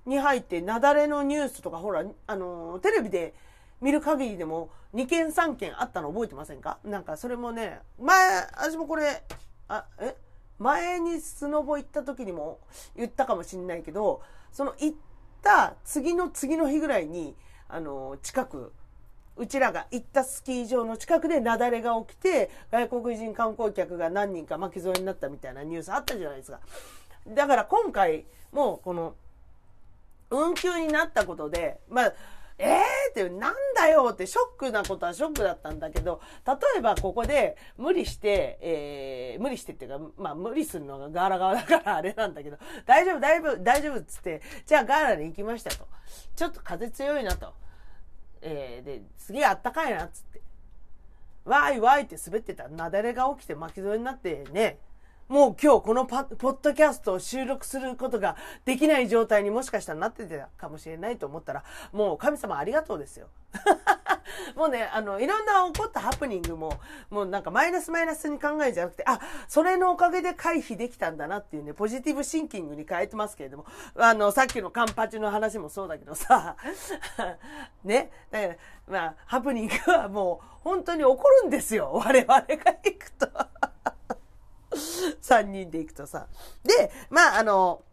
[0.05, 3.35] に入って雪崩のニュースとか、ほら、あのー、テレビで
[3.81, 6.79] 見る限りでも2件3件あったの覚えてませんか？
[6.83, 8.17] なんかそれもね、前、
[8.53, 9.23] 私もこれ、
[9.67, 10.15] あ、え？
[10.59, 12.59] 前にスノボ行った時にも
[12.95, 14.97] 言ったかもしんないけど、その行っ
[15.43, 17.35] た次の次の日ぐらいに、
[17.69, 18.73] あの、近く、
[19.35, 26.59] うちらが行ったスキー場の近くで雪崩が起きて、外国人観光客が何人か巻き添えになったみたいなニュースあったじゃないですか。
[27.27, 29.13] だから今回もこの
[30.31, 32.13] 運休になったことで、まあ、
[32.59, 32.77] えー
[33.11, 45.87] ってなんだよってショックなことはショックだったんだけど、例えばここで無理して、えー、無理してっていうか、まあ無理するのがガーラ側だからあれなんだけど、大丈夫、大丈夫、大丈夫っつって、じゃあガーラに行きましたと。
[46.35, 47.53] ちょっと風強いなと。
[48.41, 50.41] えー、で、すげえあったかいなっつって。
[51.45, 54.79] わいわいって滑ってた、雪崩が起きて巻き添えになってね、
[55.27, 63.27] もう今日このパポッドキャストを収録することができない状態にもしかしたらなってたかもしれないと思ったら、もう神様ありがとうですよ。
[64.55, 76.55] もうね、あの、いろんな起こったハプニングも、もうなんかマイナスマイナスに考えじゃなくて、あ、それのおかげで回避できたんだなっていうね、ポジティブシンキングに変えてますけれども、あの、さっきのカンパチの話もそうだけどさ、
[77.83, 78.55] ね、だから、
[78.87, 81.91] まあ、ハプニングはもう本当に起こるんですよ。
[81.93, 83.27] 我々が行くと。
[85.21, 86.27] 3人で行くとさ。
[86.63, 87.83] で、まあ、あの、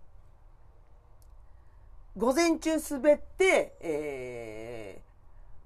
[2.16, 5.02] 午前中滑って、え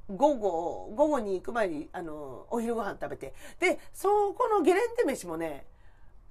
[0.09, 3.35] ー、午後、午後に行く前に、あの、お昼ご飯食べて。
[3.61, 5.67] で、そこのゲレンデ飯もね、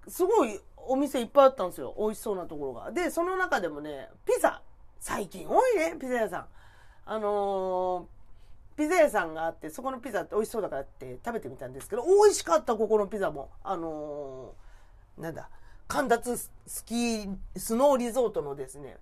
[0.07, 1.93] すごいお店いっぱいあったんですよ。
[1.97, 2.91] 美味しそうなところが。
[2.91, 4.61] で、その中でもね、ピザ。
[4.99, 6.47] 最近多いね、ピザ屋さん。
[7.05, 13.51] あのー、ピザ屋さんがあって、そこのピザって美味しそうだからって食べてみたんですけど、美味しかった、ここのピザも。
[13.63, 14.66] あのー
[15.17, 15.49] なんだ、
[15.87, 18.97] 神立スキー、スノーリゾートのですね、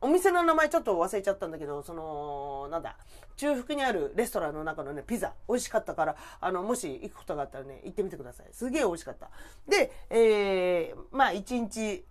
[0.00, 2.96] お店の名前ちょっと忘れちゃったんだけど、その、なんだ、
[3.36, 8.46] 中腹にあるレストランの中のね、ピザ、美味しかったから、あの、もし行くことがあったらね、行ってみてください。
[8.52, 9.30] すげえ美味しかった。
[9.68, 12.04] で、えー、まあ一日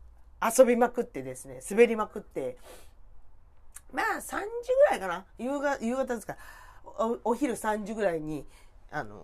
[0.57, 2.57] 遊びまくってですね、滑りまくって、
[3.93, 4.41] まあ3時ぐ
[4.91, 6.35] らいかな、夕方、夕方ですか
[6.83, 8.45] お、お昼3時ぐらいに、
[8.91, 9.21] あの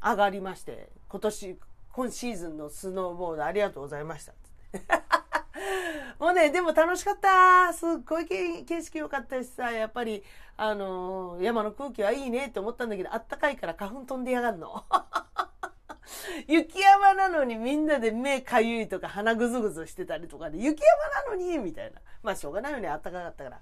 [0.00, 1.58] ー、上がりまして、今年、
[1.98, 4.32] 今シーズンのスノーボードありがとうございました。
[6.20, 7.72] もうね、でも楽しかった。
[7.72, 10.22] すっごい景色良かったしさ、やっぱり、
[10.56, 14.84] あのー、山の空気はいいねって思ったんだけど、あったかいから花粉飛んでやがんの。
[16.46, 22.00] 雪山なのにみんなで目かゆいとか鼻ぐずぐずしてたりとかで、雪山なのにみたいな。
[22.22, 23.60] まあしょうがないよね、あったかかったから。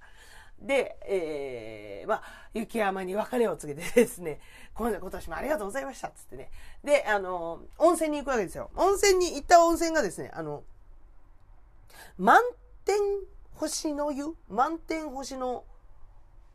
[0.61, 2.23] で、えー、まあ、
[2.55, 4.41] 雪山に別れを告げてですね、
[4.75, 6.51] 今年もありがとうございましたつってね。
[6.83, 8.71] で、あの、温泉に行くわけですよ。
[8.77, 10.65] 温泉に行った温泉がですね、あの、
[12.19, 12.41] 満
[12.85, 12.97] 天
[13.55, 15.65] 星の湯満天星の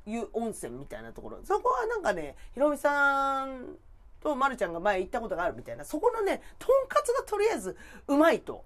[0.05, 1.39] 湯温泉みたいなところ。
[1.43, 3.77] そこはなんかね、ひろみさん
[4.21, 8.65] とまるちゃんが前行ったことがあるみたいな、そこのね、とんかつがとりあえずうまいと。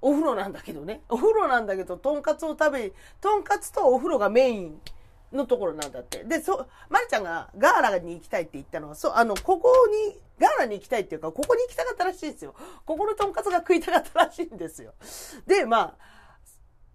[0.00, 1.00] お風呂なんだけどね。
[1.08, 4.80] お風呂なんだけど、とんかつを食べ、とんかつとお風呂がメイン
[5.32, 6.24] のところなんだって。
[6.24, 9.72] で、そう、まるちゃんがガーラに行きたいって言ったのは、そう、あの、ここ
[10.08, 12.54] に、ガーラに行きたいっていうか、ここに行きたかったらしいですよ。
[12.84, 14.92] ここのとんかつが食いたかったらしいんですよ。
[15.46, 16.15] で、まあ、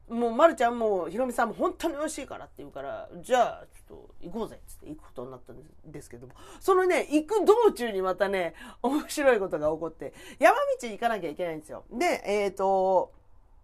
[0.10, 11.86] もう、まるちゃんも、ひろみさんも本当に美味しいからって言うから、じゃあ、ちょっと行こうぜっつって行くことになったんですけども、そのね、行く道中にまたね、 面白いことが起こって、山道行かなきゃいけないんですよ。
[11.92, 13.14] で、えっ、ー、と、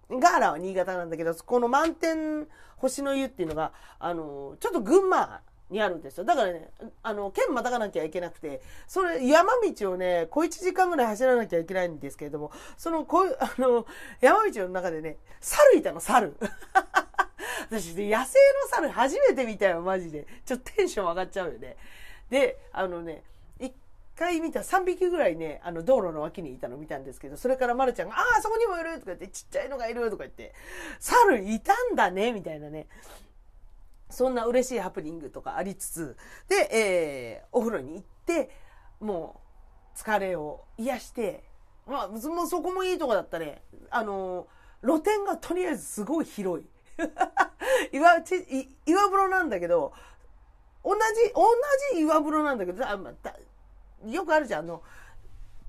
[0.10, 2.48] ガーラは新潟なんだけど、この満天
[2.78, 6.24] 星の湯っていうのが、あの、ちょっと群馬にあるんですよ。
[6.24, 6.70] だからね、
[7.04, 13.86] あの、県またがなきゃいけなくて、それ、山道をね、小1時間ぐらい走らなきゃいけないんですけれども、その、こう、 あの、
[14.22, 16.36] 山道の中でね、猿いたの、猿。
[17.70, 20.26] 私、ね、野生の猿初めて見たよ、マジで。
[20.46, 21.76] ちょっとテンション上がっちゃうよね。
[22.30, 23.24] で、あのね、
[23.60, 23.74] 一
[24.18, 30.54] 回見た3匹ぐらいね、あの、道路の脇にいたの見たんですけど、それからまるちゃんが、ああ、そこにもいるとか言って、ちっちゃいのがいるとか言って、
[31.00, 32.88] 猿いたんだね、みたいなね。
[34.10, 36.18] そんな嬉しいハプニングとかありつつ、
[36.48, 38.50] で、えー、お風呂に行って、
[39.00, 39.42] も
[39.96, 41.44] う、疲れを癒して、
[41.88, 43.64] まあ、もうそこもいいとこだったね。
[43.90, 44.48] あの、
[44.82, 46.68] 露天がとりあえずすごい広い。
[47.92, 48.36] 岩、ち、
[48.86, 49.94] 岩風呂なんだけど、
[50.84, 51.44] 同じ、同
[51.94, 53.36] じ岩風呂なんだけど、あまた
[54.06, 54.84] よくあるじゃん、あの、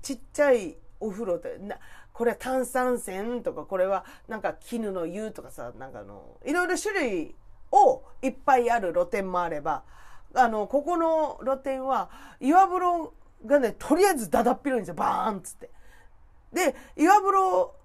[0.01, 1.77] ちっちゃいお風呂って、な、
[2.13, 7.35] これは炭酸泉とか、これはなんか絹の湯とかさ、なんかあの、いろいろ種類
[7.71, 9.83] をいっぱいある露店もあれば、
[10.33, 13.13] あの、ここの露店は、岩風呂
[13.45, 14.95] がね、とりあえずだだっ広いんですよ。
[14.95, 15.69] バーンっつって。
[16.53, 17.75] で、岩風呂、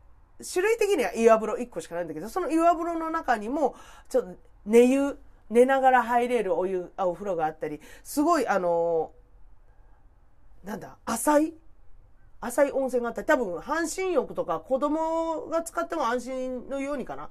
[0.53, 3.75] 種類的には岩風呂1個しかないんだけど、その岩風呂の中にも、
[4.09, 5.19] ちょっと寝湯、
[5.51, 9.13] 寝ながら入れるお湯、あお風呂があったり、すごい、あの、
[10.65, 11.55] なんだ、浅い
[12.41, 17.31] 浅い温泉があったり、多分、半身浴とか子供が使っても安心のようにかな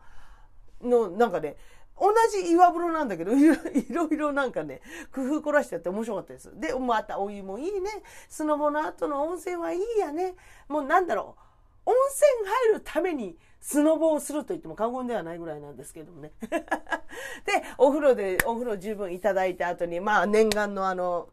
[0.81, 1.55] の、なんかね、
[2.03, 3.45] 同じ岩風呂なんだけど、 い
[3.89, 4.81] ろいろなんかね、
[5.15, 6.59] 工夫凝らしてやって面白かったです。
[6.59, 8.03] で、またお湯もいいね。
[8.27, 10.35] スノボの後の温泉はいいやね。
[10.67, 11.43] もうなんだろう。
[11.85, 16.33] 温泉入るためにスノボをすると言っても過言ではないぐらいなんですけどもね。
[16.43, 16.59] で、
[17.77, 21.29] お風呂で、お風呂十分いただいた後に、まあ念願のあの、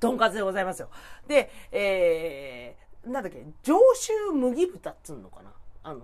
[0.00, 0.88] とんかつでございますよ。
[1.26, 6.00] で、えー、なんだっけ、上州麦豚っつうのかなあの、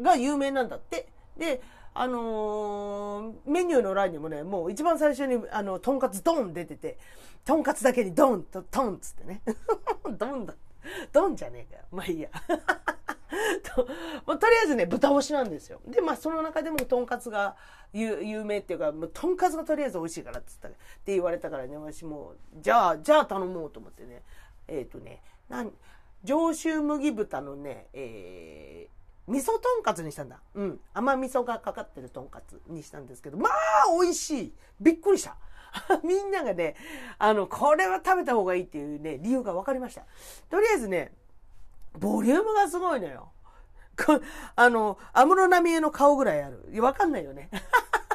[0.00, 1.08] が有名なんだって。
[1.36, 1.62] で、
[1.94, 6.98] あのー、メニューの欄にもね、もう一番最初に、あの、とんかつドン出てて、
[7.44, 9.42] とんかつだけにドンと、トンつってね。
[10.18, 10.54] ドンだ。
[11.12, 11.84] ドンじゃねえかよ。
[11.90, 12.30] まあいいや。
[13.74, 13.86] と
[14.26, 15.80] もうとりあえずね、豚干しなんですよ。
[15.86, 17.56] で、まあその中でもとんかつが
[17.92, 24.22] 有名っていうか、もうとんかつがとりあえず美味しいからっつったって言われたからね、私もじゃあ、じゃあ頼もうと思ってね。
[24.68, 25.72] えっ、ー、とね、なん、
[26.24, 30.40] 上州麦豚のね、えー、味噌とんかつにしたんだ。
[30.54, 30.80] うん。
[30.94, 33.52] 甘味噌がかかってるとんかつにしたんですけど、まあ、
[34.00, 34.52] 美味しい。
[34.80, 35.36] びっくりした。
[36.04, 36.76] みんながね、
[37.18, 40.02] あの、これは食べた方がいいっていうね、理由が分かりました。
[40.50, 41.14] とりあえずね、
[41.98, 43.32] ボリュームがすごいのよ。
[44.56, 46.64] あの、安室奈美恵の顔ぐらいある。
[46.82, 47.50] わかんないよね。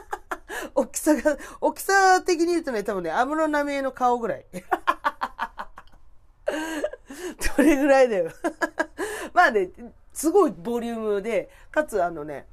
[0.74, 4.46] 大きさが、大きさ的に言うとね、多分ね、安室奈美恵の顔ぐらい。
[7.58, 8.32] どれぐらいだよ。
[9.34, 9.70] まあね、
[10.18, 12.48] すごいボリュームで、かつあのね、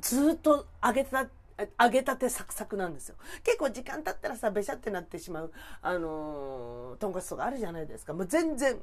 [0.00, 1.28] ずっと揚げた、
[1.80, 3.14] 揚げたてサクサクなんですよ。
[3.44, 8.14] 結構時間経ったらさ、べしゃってなってしまう、あのー、とんかつとかあるじゃないですか。
[8.14, 8.76] もう全然、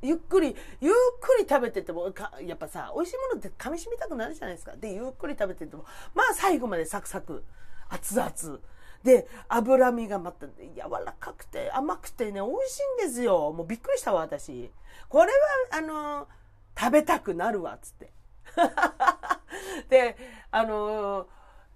[0.00, 4.76] ゆっくり、ゆっくり食べてても、やっぱさ、美味しいものって噛み締めたくなるじゃないですか。
[4.76, 5.84] で、ゆっくり食べてても、
[6.14, 7.42] まあ最後までサクサク、
[7.88, 8.60] 熱々。
[9.02, 13.52] で、脂身がまた、柔らかくて甘くてね、美味しいんですよ。
[13.52, 14.70] もうびっくりしたわ、私。
[15.08, 15.32] これ
[15.72, 16.41] は、あのー
[16.78, 18.12] 食べたくなるわ、つって。
[19.88, 20.16] で、
[20.50, 21.26] あのー、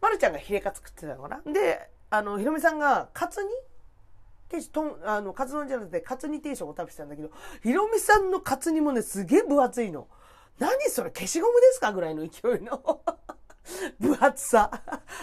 [0.00, 1.52] まるちゃんがヒレカツ食ってたのかな？
[1.52, 3.50] で、あの、ひろみさんがカツ煮？
[4.48, 7.30] 定食、とん、あの、カツ丼じゃなくて、カツ煮定食を食べてたんだけど、
[7.62, 10.08] ひろみさんのカツ煮もね、すげえ分厚いの。
[10.58, 11.92] 何それ消しゴムですか？
[11.92, 13.02] ぐらいの勢いの。
[13.98, 14.70] 分厚さ。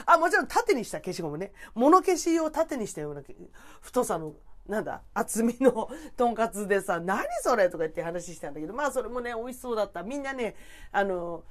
[0.05, 1.53] あ、もちろん縦にした消しゴムね。
[1.74, 3.21] 物消しを縦にしたような
[3.82, 4.34] 太さの
[4.68, 10.03] なんだ厚みの とんかつでさ、何それとか言って話したんだけど、まあそれもね、美味しそうだった。
[10.03, 10.55] みんなね、
[10.91, 11.43] あの、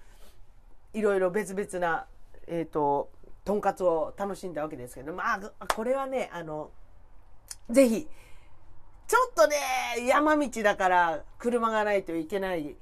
[0.94, 2.06] いろいろ別々な、
[2.46, 3.10] えっ、ー、と、
[3.44, 6.70] とんかつを楽しんだわけですけど、まあ、これはね、あの、
[7.70, 8.08] ぜひ、
[9.06, 9.56] ちょっとね、
[10.06, 12.76] 山道だから車がないといけない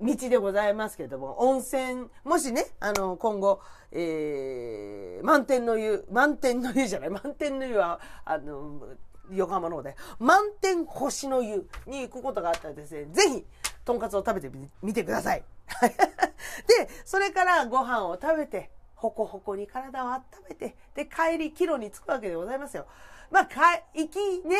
[0.00, 3.60] 道でございますけども、温泉、もしね、あの、今後、
[3.90, 8.80] えー、満天の湯、満天の湯じゃない、満天の湯は、あの、
[9.30, 13.46] 横浜の方で、満天星の湯に行くことがあったらですね、ぜひ、
[13.84, 14.50] とんかつを食べて
[14.82, 15.44] みてください。
[15.80, 22.86] で、それからご飯を食べて、ほこほこに体を温めて、で、帰り、帰路に着くわけでございますよ。
[23.30, 23.60] まあ、か、
[23.94, 24.56] 行きね、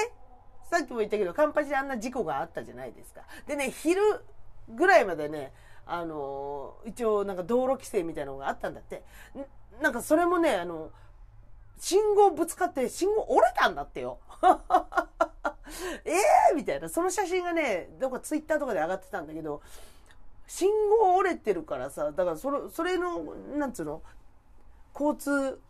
[0.65, 3.23] さっきも言ったけど、カンパチであんな事故があったじゃないですか。
[3.47, 4.01] でね、昼
[4.69, 5.53] ぐらいまでね、
[5.85, 9.03] あの一応なんか道路規制みたいなのがあったんだって。
[9.81, 10.91] なんかそれもね、あの、
[11.83, 14.21] 信号ぶつかって信号折れたんだってよ。
[16.05, 16.13] え
[16.53, 16.89] え、みたいな。
[16.89, 19.61] その写真がね、どこかツイッターとかで上がってたんだけど、
[20.47, 24.01] 信号折れてるからさ、だからそれ、それの、なんつうの、
[24.95, 25.61] 交通、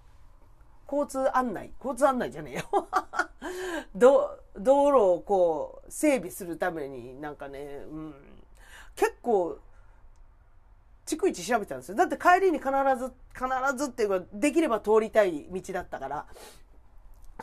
[0.86, 2.88] 交通案内交通案内じゃねえよ。
[3.96, 8.14] 道、道路をこう、整備するためになんかね、うん、
[8.96, 9.56] 結構、
[11.06, 11.94] 逐一調べたんですよ。
[11.96, 16.26] だって帰りに必ず、必ずっていうか、できれば通りたい道だったから、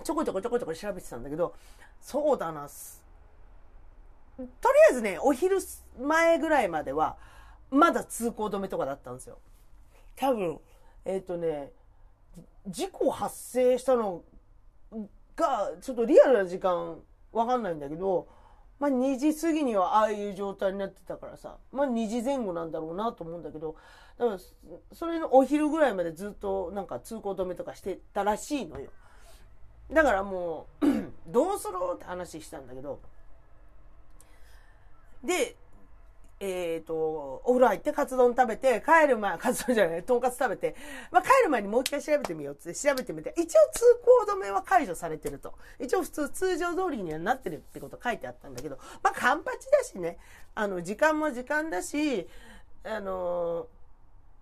[0.04, 1.54] ちょこちょこちょこちょこ調べてたんだけど、
[2.02, 2.68] そうだな。
[4.38, 4.48] とり
[4.90, 5.58] あえずね、お昼
[6.00, 7.18] 前ぐらいまでは、
[7.70, 9.40] まだ通行止めとかだったんですよ。
[10.16, 10.60] 多分、
[11.06, 11.72] えっ、ー、とね、
[12.68, 14.24] 事故発生したの
[15.36, 17.00] が、ちょっとリアルな時間
[17.32, 18.28] わかんないんだけど、
[18.80, 23.76] まあ2時過ぎにはああいう状態になってたからさ、まあ2時前後なんだろうなと思うんだけど、
[24.18, 24.40] だから
[24.94, 28.90] それのお昼ぐらいまでずっとなんか通行止めとかしてたらしいのよ。
[29.92, 30.86] だからもう
[31.28, 31.74] どうする？
[31.96, 33.00] って話したんだけど、
[35.24, 35.56] で、
[36.42, 36.96] えっ、ー、と、
[37.44, 40.76] お風呂入ってカツ丼食べて、帰る前、 カツ丼じゃない、とんかつ食べて、
[41.12, 45.54] まあ、帰る前にもう一回調べてみようって調べてみて、一応通行止めは解除されてると。
[45.80, 50.18] 一応普通通常通りにはなってるってこと書いてあったんだけど、まあ、カンパチだしね、
[50.56, 52.30] あの、時間も時間だし、
[52.84, 53.68] あのー、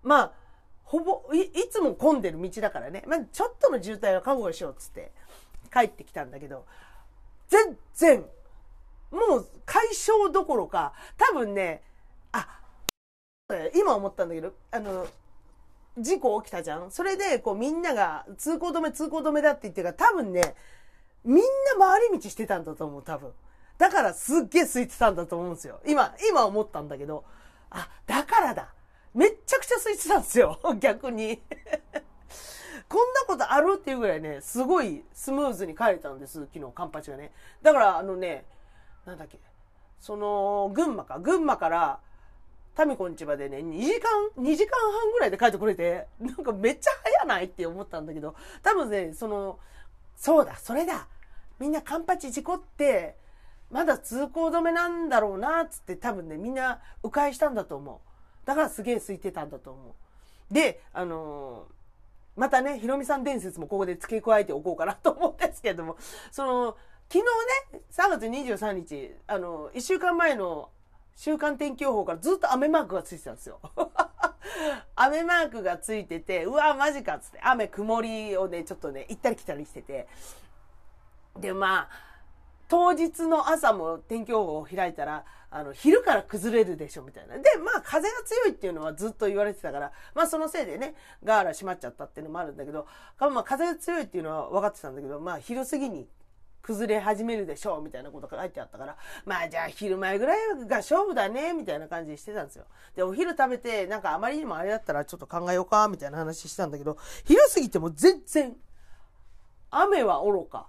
[0.04, 0.32] まあ、
[0.84, 5.10] ほぼい、いつも混んでる道だからね、まあ、ちょっとの渋滞は覚悟しようっつって
[5.72, 6.64] 帰ってきたんだけど、
[7.48, 8.24] 全然、
[9.10, 11.82] もう解消どころか、多分ね、
[12.32, 12.60] あ、
[13.74, 15.06] 今思ったんだけど、あの、
[15.98, 16.90] 事故起きたじゃん？
[16.90, 20.54] それで、こうみんなが通行止め通行止めだって言ってるから多分ね、
[21.24, 21.42] みんな
[21.78, 23.32] 回り道してたんだと思う、多分。
[23.78, 25.80] だからすっげえ空いてたんだと思うんですよ。
[25.86, 27.24] 今、今思ったんだけど。
[27.70, 28.68] あ、だからだ。
[29.14, 30.58] めっちゃくちゃ空いてたんですよ。
[30.78, 31.42] 逆に。
[32.88, 37.32] こんなことあるっていうぐらいね、すごいスムーズに帰れたんです、昨日、カンパチがね。
[37.60, 38.46] だから、あのね、
[39.04, 39.38] なんだっけ、
[40.00, 42.00] その、群馬か、群馬から、
[42.78, 44.08] タミコんちまでね、2時間、
[44.38, 49.58] 2時間半ぐらいで帰ってこれて、なんかめっちゃ早ないって思ったんだけど、多分ね、その、
[50.14, 51.08] そうだ、それだ。
[51.58, 53.16] みんなカンパチ事故って、
[53.72, 58.00] まだ通行止めなんだろうな、つって多分ね、みんな迂回したんだと思
[58.44, 58.46] う。
[58.46, 59.96] だからすげえ空いてたんだと思
[60.50, 60.54] う。
[60.54, 65.96] で、あのー、またね、ひろみさん伝説もここで付け加えておこうかなと思うんですけれども、
[66.30, 66.76] その、
[67.12, 67.24] 昨
[67.72, 68.26] 日ね、3月
[68.62, 70.70] 23日、あの、1週間前の
[71.18, 73.58] 週間天気予報からずっと雨マークがついてたんですよ。
[74.94, 80.06] 雨マークがついてて、うわ、マジかっつって、雨曇りをね、ちょっとね、行ったり来たりしてて。
[81.36, 82.08] で、まあ、
[82.68, 87.36] 当日の朝も天気予報を開いたら、あの、昼から崩れるでしょ、みたいな。
[87.36, 90.94] で、まあ、風が強いっていうのはずっと言われてたから、まあ、そのせいでね、
[91.24, 92.86] ガーラ閉まっちゃったっていうのもあるんだけど、
[93.18, 96.08] まあ、風が強いっていうのは分かってたんだけど、まあ、昼過ぎに
[96.68, 102.66] 崩れ始めるでしょうみたいなことが書いてあったから、まあじゃあ昼前ぐらいが勝負だねみたいな感じにしてたんですよ。
[102.94, 108.54] で、お昼食べて、なんかあまりにもあれだったらちょっと考えようかみたいな話したんだけど、昼過ぎても全然、
[109.70, 110.66] 雨は愚か。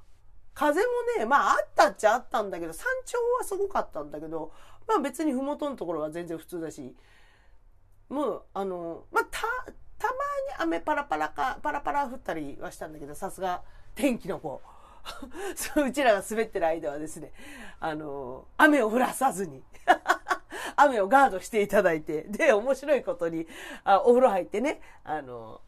[0.54, 0.88] 風も
[1.18, 4.54] ね、まああったっちゃあったんだけど、山頂はすごかったんだけど、
[4.88, 6.96] まあ別に麓のところは全然普通だし、
[8.08, 9.42] もう、あの、まあた、
[9.98, 10.18] たまに
[10.60, 13.64] 雨パラパラか、パラパラ降ったりはしたんだけど、さすが
[13.96, 14.62] 天気の子。
[15.56, 17.32] そううちらが滑ってる間はですね、
[17.80, 19.64] あの、雨を降らさずに
[20.76, 23.48] 雨をガードしていただいて、で、面白いことに、
[23.84, 25.62] あお風呂入ってね、あの、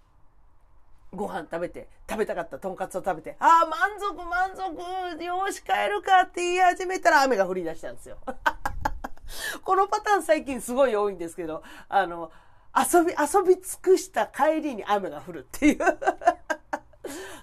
[1.14, 8.18] ご飯食べて、食べたかったとんかつを食べて、ああ、満足満足、よし帰るかって言い始めたら雨が降り出したんですよ。
[9.64, 12.32] このパターン最近すごい多いんですけど、あの、
[12.76, 15.80] 遊び、遊び尽くした帰りに雨が降るっていう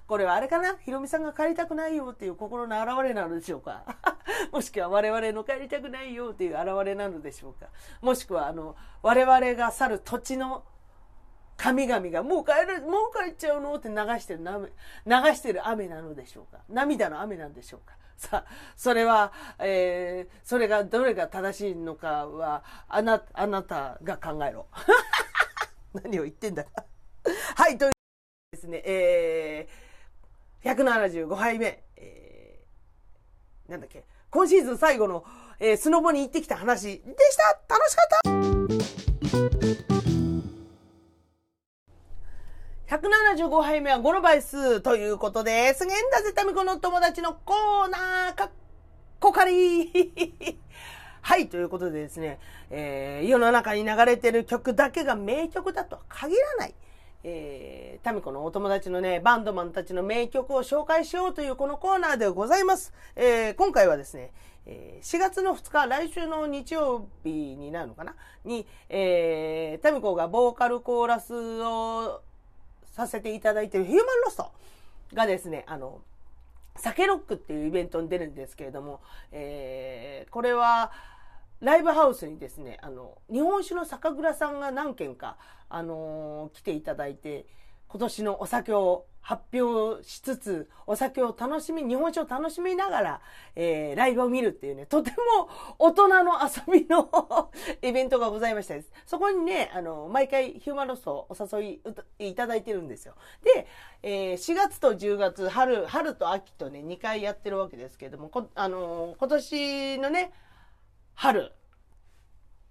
[0.06, 0.76] これはあれかな？
[0.78, 3.84] ひろみさんが帰りたくないよっていう心の表れなのでしょうか？
[4.52, 7.66] もしくは我々の帰りたくないよっていう表れなのでしょうか？
[8.00, 10.64] もしくはあの、我々が去る土地の
[11.56, 14.40] 神々がもう帰る、もう帰っちゃうのって流してる
[15.06, 16.60] 流してる雨なのでしょうか？
[16.68, 17.94] 涙の雨なんでしょうか？
[18.18, 18.44] さあ、
[18.76, 24.66] それは、えー、それがどれが正しいのかは、あな、あなたが考えろ。
[25.94, 26.84] 何を言ってんだか。
[27.56, 27.92] はい、という
[28.58, 35.24] ですね、えー、175杯目、えー、なんだっけ、今シーズン最後の、
[35.60, 37.44] えー、スノボに行ってきた話でした。
[37.68, 38.28] 楽しかった。
[42.96, 48.50] 175杯目は5の倍数ということで、すげえんだぜ、たみこの友達のコーナー、かっ
[49.20, 50.58] こかり。
[51.20, 52.40] はい、ということでですね、
[52.70, 56.74] えー、世の中に流れてる曲だけが名曲だとは限らない。
[57.30, 62.94] えー、タミコのお友達のね、バンドマンたちの名曲を紹介しようというこのコーナーでございます。
[63.16, 64.32] えー、今回はですね、
[64.64, 68.14] え4月の2日、来週の日曜日になるのかな？
[68.46, 72.22] に、えー、タミコがボーカルコーラスを
[72.92, 74.50] させていただいているヒューマンロスト
[75.12, 76.00] がですね、あの、
[76.76, 79.00] 酒ロックっていうイベントに出るんですけれども、
[79.32, 80.92] えー、これは、
[81.60, 85.36] ライブハウスにですね、あの、日本酒の酒蔵さんが何軒か、
[85.68, 87.46] あのー、来ていただいて、
[87.88, 93.20] 今年のお酒を発表しつつ、お酒を楽しみ、日本酒を楽しみながら、
[93.56, 97.50] えー、ライブを見るっていうね、とても大人の遊びの
[97.82, 98.92] イベントがございましたです。
[99.04, 101.80] そこにね、あの、毎回ヒューマロスをお誘
[102.18, 103.16] いいただいてるんですよ。
[103.42, 103.66] で、
[104.02, 110.32] えー、4月と10月、春、春と秋とね、2回やってるわけですけれども、あのー、今年のね、
[111.20, 111.52] 春、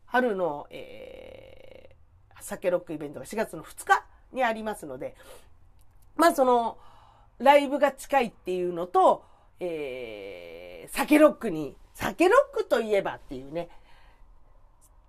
[0.06, 5.16] 春の、えー、酒ロックイベントが4月の2日にありますので、
[6.16, 6.78] まあその、
[7.40, 9.26] ライブが近いっていうのと、
[9.60, 13.68] えー、酒ロックに、酒ロックといえばっていうね、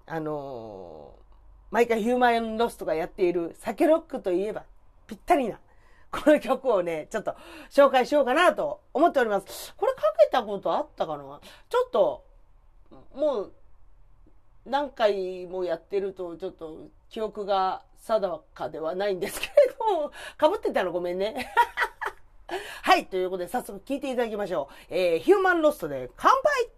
[0.07, 1.22] あのー、
[1.70, 4.64] 毎回ヒューマンロスとかやっている酒ロックといえば
[5.07, 5.61] ぴったりな、
[6.11, 7.36] この曲をね、ちょっと
[7.70, 9.74] 紹介しようかなと思っております。
[9.76, 11.22] これかけたことあったかな？
[11.68, 12.26] ちょっと、
[13.14, 13.53] もう、
[14.64, 21.53] 何回もやってると、ちょっと記憶が定かではないんですけれども、 かぶってたらごめんね。
[22.82, 24.95] はい、ということで早速聞いていただきましょう。
[24.95, 26.68] えー、ヒューマンロストで乾杯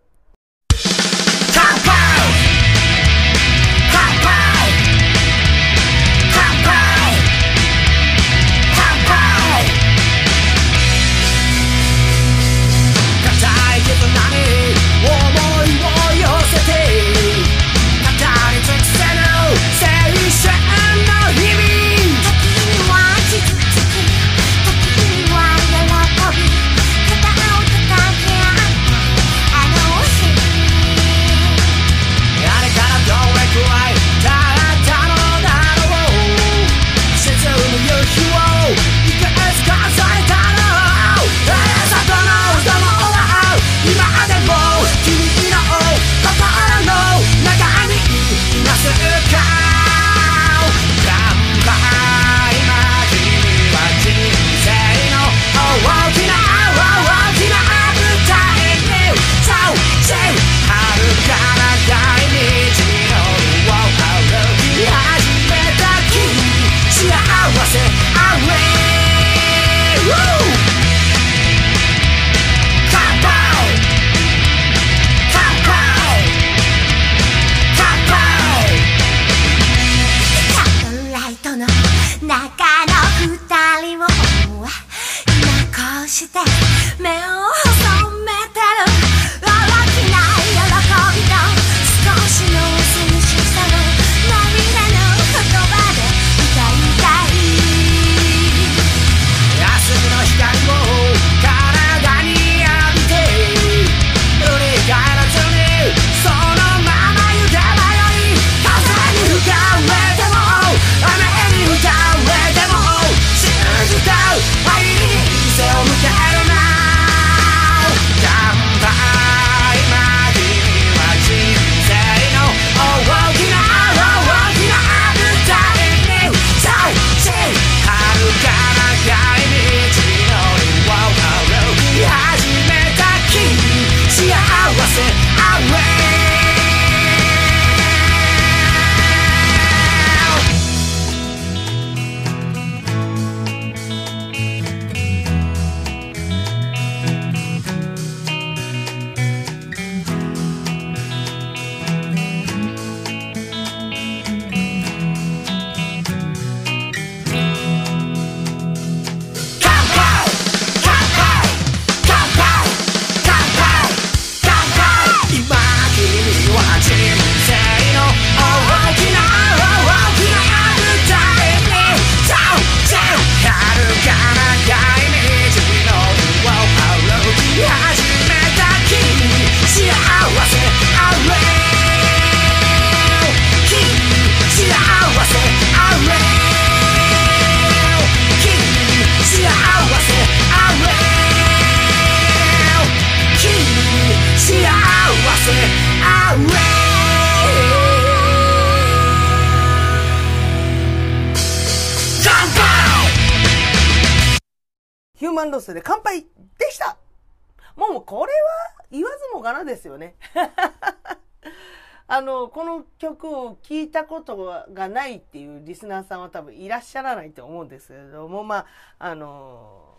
[212.98, 218.66] 曲を聴いたことがないっていうリスナーさんは多分いらっしゃらないと思うんですけれども、まあ、
[218.98, 219.98] あの、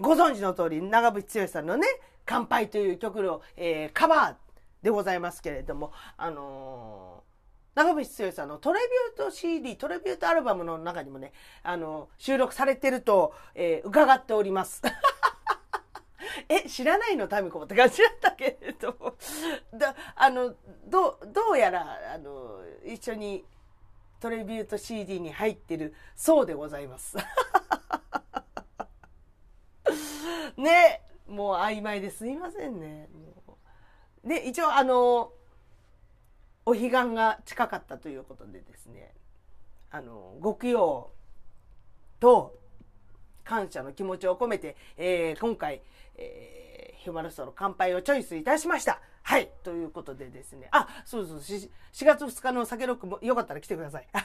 [0.00, 1.86] ご存知の通り、長渕剛さんのね、
[2.24, 7.22] 乾杯という曲の、えー、カバーでございますけれども、あの
[7.74, 8.80] 長渕剛さんのトレ
[9.16, 11.32] ビュート CD、トレビュートアルバムの中にもね、
[11.62, 14.82] あの、収録されてると、えー、伺っております。
[16.48, 19.14] え、知らないのタミコって感じだったけれども。
[19.76, 20.54] だ、あの、
[20.86, 23.44] どう、どうやら、あの、一緒に
[24.20, 27.16] トレビュート CD に入ってるそうでございます。
[30.56, 33.08] ね、もう曖昧ですいませんね。
[34.24, 35.32] で、一応あの、
[36.66, 39.14] お彼岸が近かったということでですね、
[39.90, 41.10] あの、ご供養
[42.20, 42.59] と
[43.44, 45.82] 感謝の気持ちを込めて、えー、今回、
[46.16, 49.00] えー、ヒューマルストの乾杯をチョイスいたしました。
[49.22, 49.50] はい。
[49.62, 50.68] ということでですね。
[50.72, 51.70] あ、そうそう、4
[52.04, 54.08] 月2日の酒ロックもよかったら来てください。
[54.12, 54.24] はい。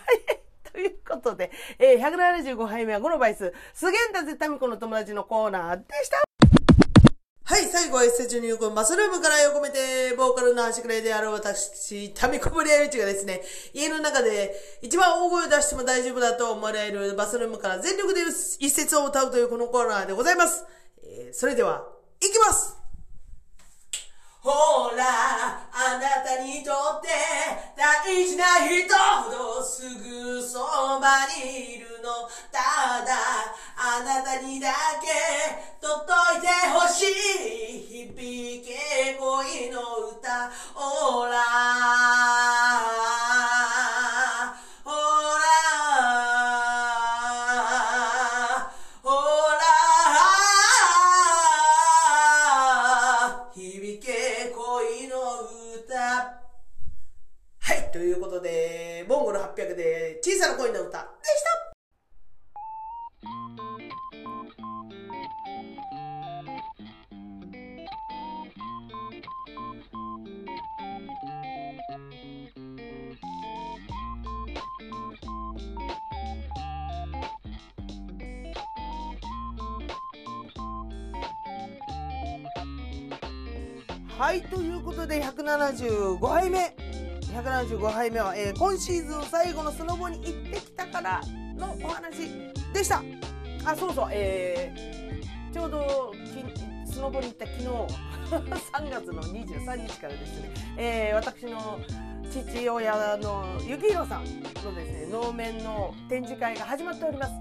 [0.71, 6.24] ということで、えー、175杯目は5のバイス、すげんだぜタミコの友達のコーナーでした。
[7.47, 18.21] はい、最後は S 入魂マスルームから横めて、ボーカルの端くれである私、タミコブリアユチがですね、家の中で一番大声を出しても大丈夫だと思われるバスルームから全力で
[18.59, 20.65] 一節を歌うというこのコーナーでございます。
[21.03, 21.87] えー、それでは、
[22.19, 22.84] いきます
[24.45, 25.01] ほら、
[25.73, 27.07] あなたにとって
[27.75, 30.59] 大事な人ほどすぐそ
[31.01, 32.29] ばにいるの。
[32.51, 33.17] ただ、
[33.75, 34.69] あなたにだ
[35.01, 35.07] け
[35.81, 39.81] 届いてほしい響け恋の
[40.13, 40.51] 歌。
[40.75, 41.41] ほら、
[84.17, 86.73] はい、ということで175杯目
[87.33, 91.21] 175杯目は、えー、今シーズン最後のスノボに行ってきたから
[91.57, 92.29] のお話
[92.73, 93.03] でした。
[93.65, 96.13] あそうそうえー、ちょうど
[96.85, 98.15] スノボに行った昨日。
[98.25, 101.79] 3月の23日からですね、えー、私の
[102.31, 104.25] 父親の幸宏さん
[104.63, 107.31] のですね能面の展示会が始まっております、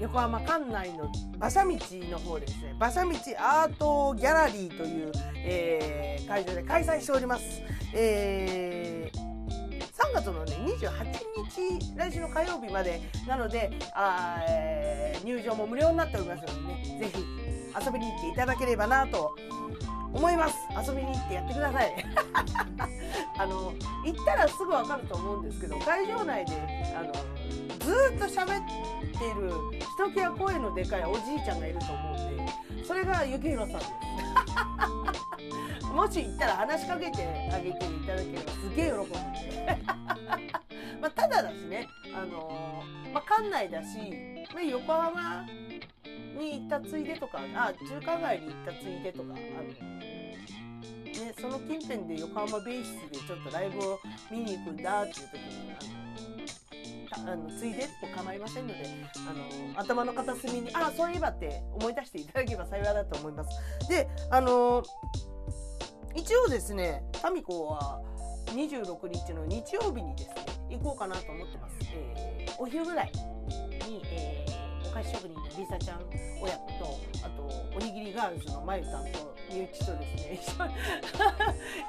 [0.00, 1.70] 横浜関内の馬車道
[2.10, 2.72] の方ですね。
[2.76, 7.62] 馬車道アートギャラリーという、えー、会場で開催しております。
[7.92, 9.18] えー、
[9.78, 13.02] 3月のね28日来週の火曜日まで。
[13.28, 17.40] なのであ、え、入場も無料になっておりますのでね是非
[17.86, 19.36] 遊びに行っていただければなと
[20.12, 20.56] 思います。
[20.86, 21.94] 遊びに行ってやってください。
[23.38, 23.72] あの
[24.04, 26.52] 行ったらすぐ分かると思うんですけど会場内で
[26.94, 27.12] あの
[27.78, 28.66] ずっと喋っ
[29.18, 33.92] ているひときわ声のでかいおじいちゃんがいると思うんでそれが幸宏さんです。
[35.92, 39.99] もし行ったら話しかけてあげていただければすげえ喜んで。
[41.00, 43.98] まあただだしねあのー、まあ館内だし、
[44.52, 45.46] まあ、横浜
[46.38, 50.00] に行ったついでとかあ中華街に行ったついでとかあの
[51.20, 55.72] ね、その近辺で横浜ベースでちょっとライブを見に行くんだっていう時に
[57.12, 58.84] あのあのついでと構いませんので
[59.16, 63.88] あの頭の片隅にあそういえばって思い出していただければ幸いだと思います。
[63.88, 64.82] であの
[66.14, 68.00] 一応ですねタミコは
[68.46, 73.12] 26日の日曜日にですね行こうかなと思ってます、えー、お昼ぐらい
[73.86, 76.00] に、えー、お菓子職人のりさちゃん
[76.40, 77.42] 親子とあと
[77.76, 80.70] おにぎりガールズのまゆさんと身内とですね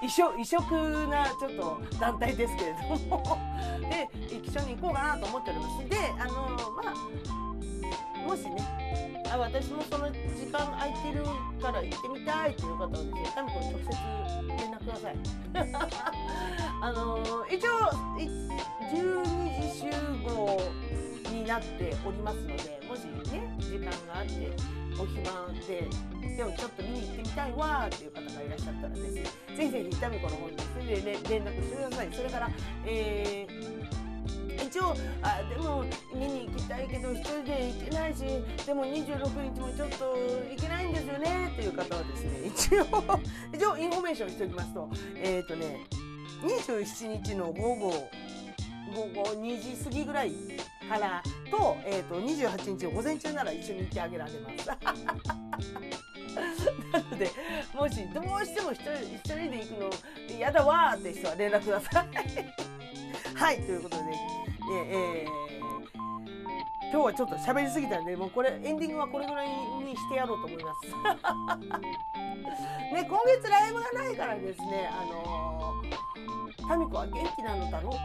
[0.04, 3.38] 異色異色なちょっと団体ですけれども。
[3.92, 5.90] で一緒に行こうかなと思っております。
[5.90, 6.34] であの
[6.72, 7.51] まあ
[8.26, 8.82] もしね
[9.32, 10.18] あ私もその時
[10.52, 11.24] 間空いてる
[11.62, 13.88] から行ってみたいっていう方はですねタミコに直接
[14.48, 15.16] 連絡ください。
[16.82, 17.70] あの一応
[18.92, 19.90] 12時集
[20.24, 20.60] 合
[21.32, 24.52] になっておりますのでもしね時間があって
[25.00, 25.22] お暇
[25.68, 25.88] で
[26.36, 29.24] でもちょっと見に行ってみたいわーっていう方がいらっしゃったらですね
[29.56, 32.10] ぜひぜひタミコの方にそれで、ね、連絡してください。
[32.12, 32.50] それから、
[32.86, 33.81] えー
[34.58, 35.84] 一応あでも
[36.14, 38.20] 見に行きたいけど一人で行けないし
[38.66, 40.16] でも26日もちょっと
[40.50, 42.86] 行けないんですよねっていう方はですね一応
[43.54, 45.86] 一応インフォメーションしておきますとえっ、ー、とね
[46.42, 48.10] 27日の午後
[48.96, 50.32] 午後2時過ぎぐらい
[50.90, 54.68] からと,、えーと、28日の午前中なら一緒に行ってあげられます。
[56.92, 57.32] なので
[57.74, 59.90] もしどうしても一人一人で行くの
[60.38, 62.08] 嫌だわって人は連絡ください。
[63.36, 64.04] はいということで、
[64.72, 70.88] えー、今日はちょっと喋りすぎたんでもうこれエンディングはこれぐらいにしてやろうと思います。
[72.94, 77.98] ね今月ライブがないからですねあのー、タミコは元気なのだろうか。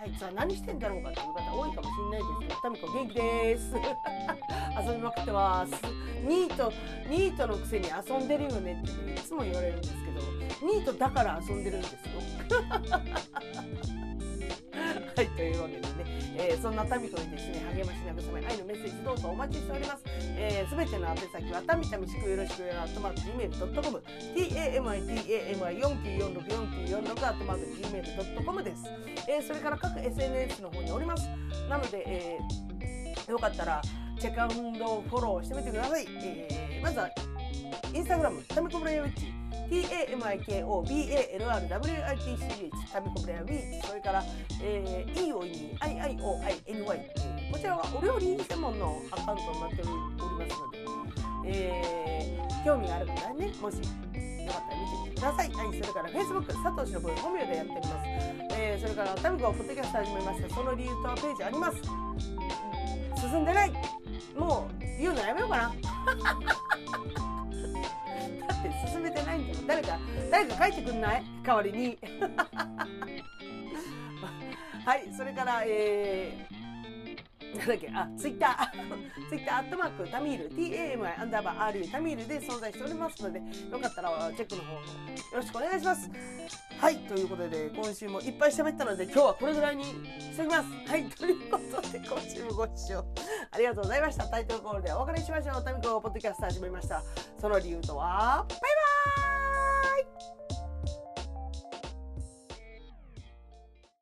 [0.00, 3.74] あいつは何してんだろうかっていう方多いかもしれないですけどタミコ元気です。
[4.88, 5.72] 遊びまくってます。
[6.26, 6.72] ニート
[7.08, 10.20] ニートのくせに遊んでるよねって、いつも言われるんですけど
[10.66, 11.98] ニートだから遊んでるんですよ。
[15.16, 15.88] はいというわけでね、
[16.36, 20.02] えー、そんなタミコにですね励まし慰め愛のメッセージどうぞお待ちしております。
[20.02, 24.02] すべ、えー、ての宛先はタミタミしくよろしくよアットマーク Gmail.com
[24.36, 28.84] tamitami49464946 アットマーク Gmail.com です、
[29.26, 31.26] えー、それから各 SNS の方におります。
[31.70, 33.80] なので、えー、よかったら
[34.20, 37.08] チェックアウンドフォローしてみてください、えー、まずは
[37.94, 39.45] インスタグラムタミコブレイウィッチ。
[39.70, 40.70] TAMIKOBALRWITCH
[42.92, 44.24] タミコブレアウィーチそれから、
[44.62, 46.18] えー、EOE に IIOINY
[47.50, 50.78] こちらはお料理専門のアカウントになっておりますので、
[51.46, 53.82] えー、興味がある方はねもしよ
[54.52, 55.50] かったら見てみてください。
[55.50, 58.06] はい、それから Facebook 佐藤忍本名でやっております。
[58.58, 60.54] えー、それからタミコポッドキャスト始めました。
[60.54, 61.82] その理由とはページあります。
[63.20, 63.72] 進んでない
[64.36, 65.72] もう言うのやめようかな。
[68.48, 69.66] だって進めてないんだもん。
[69.66, 69.98] 誰か
[70.30, 71.22] 誰か書いてくんない？
[71.44, 71.98] 代わりに。
[74.84, 76.65] はいそれからえー
[77.54, 77.90] なんだっけ？
[77.94, 79.28] あ、ツイッター。
[79.28, 84.86] ツイッター、アットマーク、タミール、TAMI、アンダーバー、RU、タミールで存在しておりますので、よかったらチェックの方もよ
[85.34, 86.10] ろしくお願いします。
[86.78, 90.90] はい、ということで、今週もいっぱい喋ったので、今日はこれぐらいにしておきます。
[90.90, 93.04] はい、ということで、今週もご視聴
[93.50, 94.24] ありがとうございました。
[94.24, 95.64] タイトルコールでお別れしましょう。
[95.64, 97.02] タミコポッドキャスト始めました。
[97.40, 100.45] その理由とは、バイバーイ